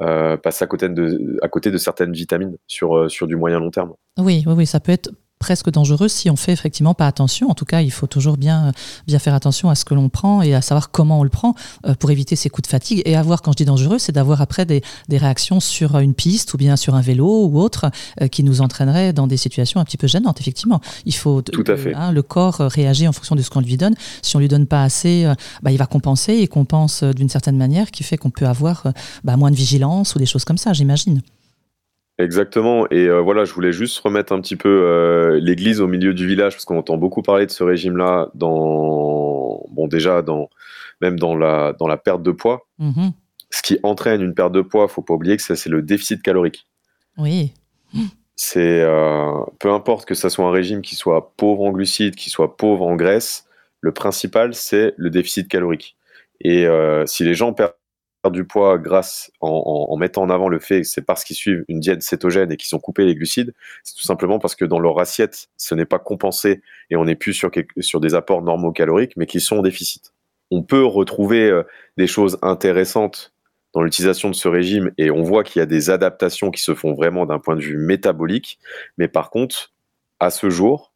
euh, 0.00 0.36
passer 0.36 0.64
à 0.64 0.66
côté, 0.66 0.88
de, 0.88 1.38
à 1.42 1.48
côté 1.48 1.70
de 1.70 1.78
certaines 1.78 2.12
vitamines 2.12 2.56
sur, 2.66 2.96
euh, 2.96 3.08
sur 3.08 3.26
du 3.26 3.36
moyen 3.36 3.58
long 3.58 3.70
terme. 3.70 3.94
Oui, 4.18 4.44
oui, 4.46 4.52
oui, 4.56 4.66
ça 4.66 4.80
peut 4.80 4.92
être 4.92 5.10
presque 5.38 5.70
dangereux 5.70 6.08
si 6.08 6.30
on 6.30 6.36
fait 6.36 6.52
effectivement 6.52 6.94
pas 6.94 7.06
attention. 7.06 7.50
En 7.50 7.54
tout 7.54 7.64
cas, 7.64 7.80
il 7.82 7.90
faut 7.90 8.06
toujours 8.06 8.36
bien, 8.36 8.72
bien 9.06 9.18
faire 9.18 9.34
attention 9.34 9.68
à 9.68 9.74
ce 9.74 9.84
que 9.84 9.94
l'on 9.94 10.08
prend 10.08 10.42
et 10.42 10.54
à 10.54 10.62
savoir 10.62 10.90
comment 10.90 11.20
on 11.20 11.22
le 11.22 11.28
prend 11.28 11.54
euh, 11.86 11.94
pour 11.94 12.10
éviter 12.10 12.36
ces 12.36 12.48
coups 12.48 12.66
de 12.66 12.70
fatigue. 12.70 13.02
Et 13.04 13.16
avoir, 13.16 13.42
quand 13.42 13.52
je 13.52 13.56
dis 13.56 13.64
dangereux, 13.64 13.98
c'est 13.98 14.12
d'avoir 14.12 14.40
après 14.40 14.64
des, 14.64 14.82
des, 15.08 15.18
réactions 15.18 15.60
sur 15.60 15.98
une 15.98 16.14
piste 16.14 16.54
ou 16.54 16.56
bien 16.56 16.76
sur 16.76 16.94
un 16.94 17.00
vélo 17.00 17.46
ou 17.46 17.60
autre 17.60 17.90
euh, 18.20 18.28
qui 18.28 18.42
nous 18.42 18.60
entraînerait 18.60 19.12
dans 19.12 19.26
des 19.26 19.36
situations 19.36 19.80
un 19.80 19.84
petit 19.84 19.98
peu 19.98 20.06
gênantes, 20.06 20.40
effectivement. 20.40 20.80
Il 21.04 21.14
faut, 21.14 21.42
Tout 21.42 21.64
à 21.66 21.76
fait. 21.76 21.94
Hein, 21.94 22.12
le 22.12 22.22
corps 22.22 22.58
réagit 22.58 23.06
en 23.06 23.12
fonction 23.12 23.36
de 23.36 23.42
ce 23.42 23.50
qu'on 23.50 23.60
lui 23.60 23.76
donne. 23.76 23.94
Si 24.22 24.36
on 24.36 24.38
lui 24.38 24.48
donne 24.48 24.66
pas 24.66 24.82
assez, 24.82 25.24
euh, 25.24 25.34
bah, 25.62 25.70
il 25.70 25.78
va 25.78 25.86
compenser 25.86 26.34
et 26.34 26.48
compense 26.48 27.02
d'une 27.02 27.28
certaine 27.28 27.56
manière 27.56 27.90
qui 27.90 28.02
fait 28.02 28.16
qu'on 28.16 28.30
peut 28.30 28.46
avoir 28.46 28.84
bah, 29.24 29.36
moins 29.36 29.50
de 29.50 29.56
vigilance 29.56 30.14
ou 30.14 30.18
des 30.18 30.26
choses 30.26 30.44
comme 30.44 30.58
ça, 30.58 30.72
j'imagine. 30.72 31.22
Exactement. 32.18 32.86
Et 32.90 33.06
euh, 33.06 33.20
voilà, 33.20 33.44
je 33.44 33.52
voulais 33.52 33.72
juste 33.72 33.98
remettre 33.98 34.32
un 34.32 34.40
petit 34.40 34.56
peu 34.56 34.68
euh, 34.68 35.38
l'église 35.38 35.80
au 35.80 35.86
milieu 35.86 36.14
du 36.14 36.26
village 36.26 36.54
parce 36.54 36.64
qu'on 36.64 36.78
entend 36.78 36.96
beaucoup 36.96 37.22
parler 37.22 37.44
de 37.44 37.50
ce 37.50 37.62
régime-là 37.62 38.30
dans, 38.34 39.66
bon, 39.70 39.86
déjà 39.86 40.22
dans, 40.22 40.48
même 41.02 41.18
dans 41.18 41.36
la 41.36 41.74
dans 41.74 41.86
la 41.86 41.98
perte 41.98 42.22
de 42.22 42.30
poids. 42.30 42.66
Mm-hmm. 42.80 43.12
Ce 43.50 43.62
qui 43.62 43.78
entraîne 43.82 44.22
une 44.22 44.34
perte 44.34 44.52
de 44.52 44.62
poids, 44.62 44.88
faut 44.88 45.02
pas 45.02 45.14
oublier 45.14 45.36
que 45.36 45.42
c'est 45.42 45.68
le 45.68 45.82
déficit 45.82 46.22
calorique. 46.22 46.66
Oui. 47.18 47.52
C'est 48.34 48.82
euh, 48.82 49.32
peu 49.58 49.70
importe 49.70 50.06
que 50.06 50.14
ça 50.14 50.30
soit 50.30 50.46
un 50.46 50.50
régime 50.50 50.82
qui 50.82 50.94
soit 50.94 51.34
pauvre 51.36 51.62
en 51.62 51.70
glucides, 51.70 52.16
qui 52.16 52.30
soit 52.30 52.56
pauvre 52.56 52.86
en 52.86 52.96
graisse, 52.96 53.46
le 53.80 53.92
principal 53.92 54.54
c'est 54.54 54.94
le 54.96 55.10
déficit 55.10 55.48
calorique. 55.48 55.96
Et 56.40 56.66
si 57.06 57.24
les 57.24 57.32
gens 57.32 57.54
perdent 57.54 57.72
du 58.30 58.44
poids 58.44 58.78
grâce 58.78 59.30
en, 59.40 59.96
mettant 59.96 60.22
en 60.22 60.30
avant 60.30 60.48
le 60.48 60.58
fait 60.58 60.82
que 60.82 60.86
c'est 60.86 61.02
parce 61.02 61.24
qu'ils 61.24 61.36
suivent 61.36 61.64
une 61.68 61.80
diète 61.80 62.02
cétogène 62.02 62.50
et 62.52 62.56
qu'ils 62.56 62.74
ont 62.74 62.80
coupé 62.80 63.04
les 63.04 63.14
glucides, 63.14 63.54
c'est 63.84 63.94
tout 63.94 64.02
simplement 64.02 64.38
parce 64.38 64.54
que 64.54 64.64
dans 64.64 64.78
leur 64.78 64.98
assiette, 64.98 65.48
ce 65.56 65.74
n'est 65.74 65.84
pas 65.84 65.98
compensé 65.98 66.62
et 66.90 66.96
on 66.96 67.04
n'est 67.04 67.16
plus 67.16 67.34
sur, 67.34 67.50
sur 67.80 68.00
des 68.00 68.14
apports 68.14 68.42
normaux 68.42 68.72
caloriques, 68.72 69.16
mais 69.16 69.26
qui 69.26 69.40
sont 69.40 69.58
en 69.58 69.62
déficit. 69.62 70.12
On 70.50 70.62
peut 70.62 70.84
retrouver 70.84 71.48
euh, 71.48 71.62
des 71.96 72.06
choses 72.06 72.38
intéressantes 72.42 73.32
dans 73.74 73.82
l'utilisation 73.82 74.30
de 74.30 74.34
ce 74.34 74.48
régime 74.48 74.90
et 74.96 75.10
on 75.10 75.22
voit 75.22 75.44
qu'il 75.44 75.60
y 75.60 75.62
a 75.62 75.66
des 75.66 75.90
adaptations 75.90 76.50
qui 76.50 76.62
se 76.62 76.74
font 76.74 76.94
vraiment 76.94 77.26
d'un 77.26 77.38
point 77.38 77.56
de 77.56 77.60
vue 77.60 77.76
métabolique. 77.76 78.58
Mais 78.96 79.08
par 79.08 79.30
contre, 79.30 79.72
à 80.20 80.30
ce 80.30 80.50
jour, 80.50 80.92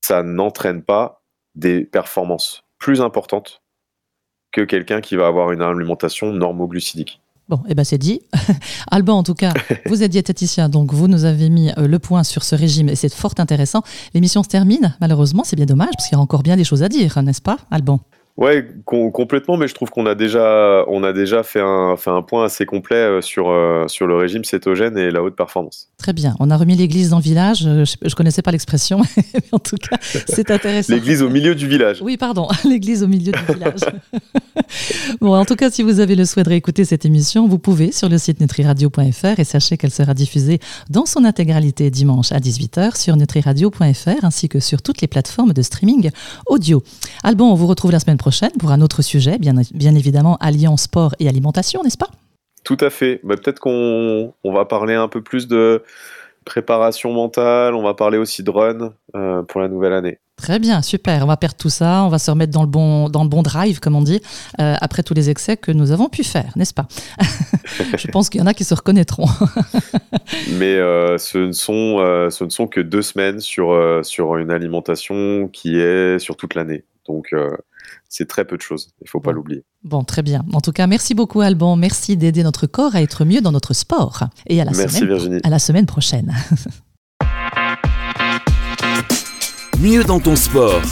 ça 0.00 0.22
n'entraîne 0.22 0.82
pas 0.82 1.22
des 1.54 1.84
performances 1.84 2.64
plus 2.78 3.00
importantes 3.00 3.62
que 4.52 4.62
quelqu'un 4.62 5.00
qui 5.00 5.16
va 5.16 5.26
avoir 5.26 5.52
une 5.52 5.62
alimentation 5.62 6.32
normoglucidique. 6.32 7.20
Bon, 7.48 7.60
eh 7.68 7.74
ben 7.74 7.82
c'est 7.82 7.98
dit. 7.98 8.20
Alban, 8.90 9.18
en 9.18 9.22
tout 9.24 9.34
cas, 9.34 9.52
vous 9.86 10.04
êtes 10.04 10.12
diététicien, 10.12 10.68
donc 10.68 10.92
vous 10.92 11.08
nous 11.08 11.24
avez 11.24 11.50
mis 11.50 11.70
euh, 11.70 11.88
le 11.88 11.98
point 11.98 12.22
sur 12.22 12.44
ce 12.44 12.54
régime 12.54 12.88
et 12.88 12.94
c'est 12.94 13.12
fort 13.12 13.34
intéressant. 13.38 13.82
L'émission 14.14 14.44
se 14.44 14.48
termine, 14.48 14.94
malheureusement, 15.00 15.42
c'est 15.42 15.56
bien 15.56 15.66
dommage, 15.66 15.90
parce 15.96 16.08
qu'il 16.08 16.16
y 16.16 16.18
a 16.18 16.22
encore 16.22 16.44
bien 16.44 16.56
des 16.56 16.64
choses 16.64 16.84
à 16.84 16.88
dire, 16.88 17.20
n'est-ce 17.22 17.42
pas, 17.42 17.56
Alban? 17.72 18.00
Ouais, 18.36 18.66
complètement, 18.84 19.58
mais 19.58 19.68
je 19.68 19.74
trouve 19.74 19.90
qu'on 19.90 20.06
a 20.06 20.14
déjà, 20.14 20.84
on 20.88 21.02
a 21.02 21.12
déjà 21.12 21.42
fait 21.42 21.60
un, 21.60 21.96
fait 21.98 22.08
un 22.08 22.22
point 22.22 22.44
assez 22.44 22.64
complet 22.64 22.96
euh, 22.96 23.20
sur, 23.20 23.50
euh, 23.50 23.86
sur 23.86 24.06
le 24.06 24.16
régime 24.16 24.44
cétogène 24.44 24.96
et 24.96 25.10
la 25.10 25.22
haute 25.22 25.36
performance. 25.36 25.89
Très 26.00 26.14
bien. 26.14 26.34
On 26.40 26.50
a 26.50 26.56
remis 26.56 26.76
l'église 26.76 27.10
dans 27.10 27.18
le 27.18 27.22
village. 27.22 27.66
Euh, 27.66 27.84
je 27.84 28.06
ne 28.06 28.10
connaissais 28.12 28.40
pas 28.40 28.52
l'expression, 28.52 29.02
mais 29.34 29.42
en 29.52 29.58
tout 29.58 29.76
cas, 29.76 29.98
c'est 30.00 30.50
intéressant. 30.50 30.94
l'église 30.94 31.20
au 31.20 31.28
milieu 31.28 31.54
du 31.54 31.68
village. 31.68 32.00
Oui, 32.00 32.16
pardon, 32.16 32.48
l'église 32.64 33.02
au 33.02 33.06
milieu 33.06 33.32
du 33.32 33.52
village. 33.52 33.80
bon, 35.20 35.36
en 35.36 35.44
tout 35.44 35.56
cas, 35.56 35.70
si 35.70 35.82
vous 35.82 36.00
avez 36.00 36.14
le 36.14 36.24
souhait 36.24 36.42
de 36.42 36.48
réécouter 36.48 36.86
cette 36.86 37.04
émission, 37.04 37.46
vous 37.46 37.58
pouvez 37.58 37.92
sur 37.92 38.08
le 38.08 38.16
site 38.16 38.40
nutriradio.fr 38.40 39.38
et 39.38 39.44
sachez 39.44 39.76
qu'elle 39.76 39.90
sera 39.90 40.14
diffusée 40.14 40.58
dans 40.88 41.04
son 41.04 41.26
intégralité 41.26 41.90
dimanche 41.90 42.32
à 42.32 42.38
18h 42.38 42.98
sur 42.98 43.16
nutriradio.fr 43.16 44.24
ainsi 44.24 44.48
que 44.48 44.58
sur 44.58 44.80
toutes 44.80 45.02
les 45.02 45.08
plateformes 45.08 45.52
de 45.52 45.60
streaming 45.60 46.10
audio. 46.46 46.82
Alban, 47.22 47.50
on 47.50 47.54
vous 47.54 47.66
retrouve 47.66 47.90
la 47.90 48.00
semaine 48.00 48.16
prochaine 48.16 48.52
pour 48.58 48.70
un 48.70 48.80
autre 48.80 49.02
sujet, 49.02 49.36
bien, 49.38 49.52
bien 49.74 49.94
évidemment 49.94 50.38
alliant 50.38 50.78
sport 50.78 51.14
et 51.18 51.28
alimentation, 51.28 51.82
n'est-ce 51.82 51.98
pas? 51.98 52.08
Tout 52.64 52.76
à 52.80 52.90
fait. 52.90 53.20
Bah, 53.24 53.36
peut-être 53.36 53.60
qu'on 53.60 54.32
va 54.44 54.64
parler 54.64 54.94
un 54.94 55.08
peu 55.08 55.22
plus 55.22 55.48
de 55.48 55.82
préparation 56.44 57.12
mentale, 57.12 57.74
on 57.74 57.82
va 57.82 57.94
parler 57.94 58.18
aussi 58.18 58.42
de 58.42 58.50
run 58.50 58.92
euh, 59.14 59.42
pour 59.42 59.60
la 59.60 59.68
nouvelle 59.68 59.92
année. 59.92 60.18
Très 60.36 60.58
bien, 60.58 60.80
super. 60.80 61.22
On 61.22 61.26
va 61.26 61.36
perdre 61.36 61.56
tout 61.56 61.68
ça, 61.68 62.02
on 62.02 62.08
va 62.08 62.18
se 62.18 62.30
remettre 62.30 62.52
dans 62.52 62.62
le 62.62 62.68
bon, 62.68 63.10
dans 63.10 63.22
le 63.22 63.28
bon 63.28 63.42
drive, 63.42 63.78
comme 63.78 63.94
on 63.94 64.00
dit, 64.00 64.22
euh, 64.58 64.74
après 64.80 65.02
tous 65.02 65.12
les 65.12 65.28
excès 65.28 65.58
que 65.58 65.70
nous 65.70 65.92
avons 65.92 66.08
pu 66.08 66.24
faire, 66.24 66.50
n'est-ce 66.56 66.72
pas? 66.72 66.88
Je 67.96 68.06
pense 68.08 68.30
qu'il 68.30 68.40
y 68.40 68.42
en 68.42 68.46
a 68.46 68.54
qui 68.54 68.64
se 68.64 68.74
reconnaîtront. 68.74 69.26
Mais 70.52 70.76
euh, 70.76 71.18
ce, 71.18 71.38
ne 71.38 71.52
sont, 71.52 71.98
ce 72.30 72.44
ne 72.44 72.48
sont 72.48 72.66
que 72.66 72.80
deux 72.80 73.02
semaines 73.02 73.40
sur, 73.40 74.00
sur 74.02 74.36
une 74.36 74.50
alimentation 74.50 75.48
qui 75.48 75.78
est 75.78 76.18
sur 76.18 76.36
toute 76.36 76.54
l'année. 76.54 76.84
Donc, 77.06 77.34
c'est 78.08 78.28
très 78.28 78.44
peu 78.44 78.56
de 78.56 78.62
choses. 78.62 78.90
Il 79.00 79.04
ne 79.04 79.08
faut 79.10 79.20
pas 79.20 79.32
l'oublier. 79.32 79.64
Bon, 79.82 80.04
très 80.04 80.22
bien. 80.22 80.44
En 80.52 80.60
tout 80.60 80.72
cas, 80.72 80.86
merci 80.86 81.14
beaucoup 81.14 81.40
Alban. 81.40 81.76
Merci 81.76 82.16
d'aider 82.16 82.42
notre 82.42 82.66
corps 82.66 82.94
à 82.94 83.02
être 83.02 83.24
mieux 83.24 83.40
dans 83.40 83.52
notre 83.52 83.72
sport. 83.74 84.24
Et 84.46 84.60
à 84.60 84.64
la, 84.64 84.72
merci, 84.72 84.96
semaine, 84.96 85.08
Virginie. 85.08 85.40
À 85.42 85.50
la 85.50 85.58
semaine 85.58 85.86
prochaine. 85.86 86.34
mieux 89.80 90.04
dans 90.04 90.20
ton 90.20 90.36
sport. 90.36 90.82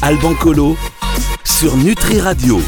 Alban 0.00 0.34
Colo 0.34 0.76
sur 1.44 1.76
Nutri 1.76 2.20
Radio. 2.20 2.56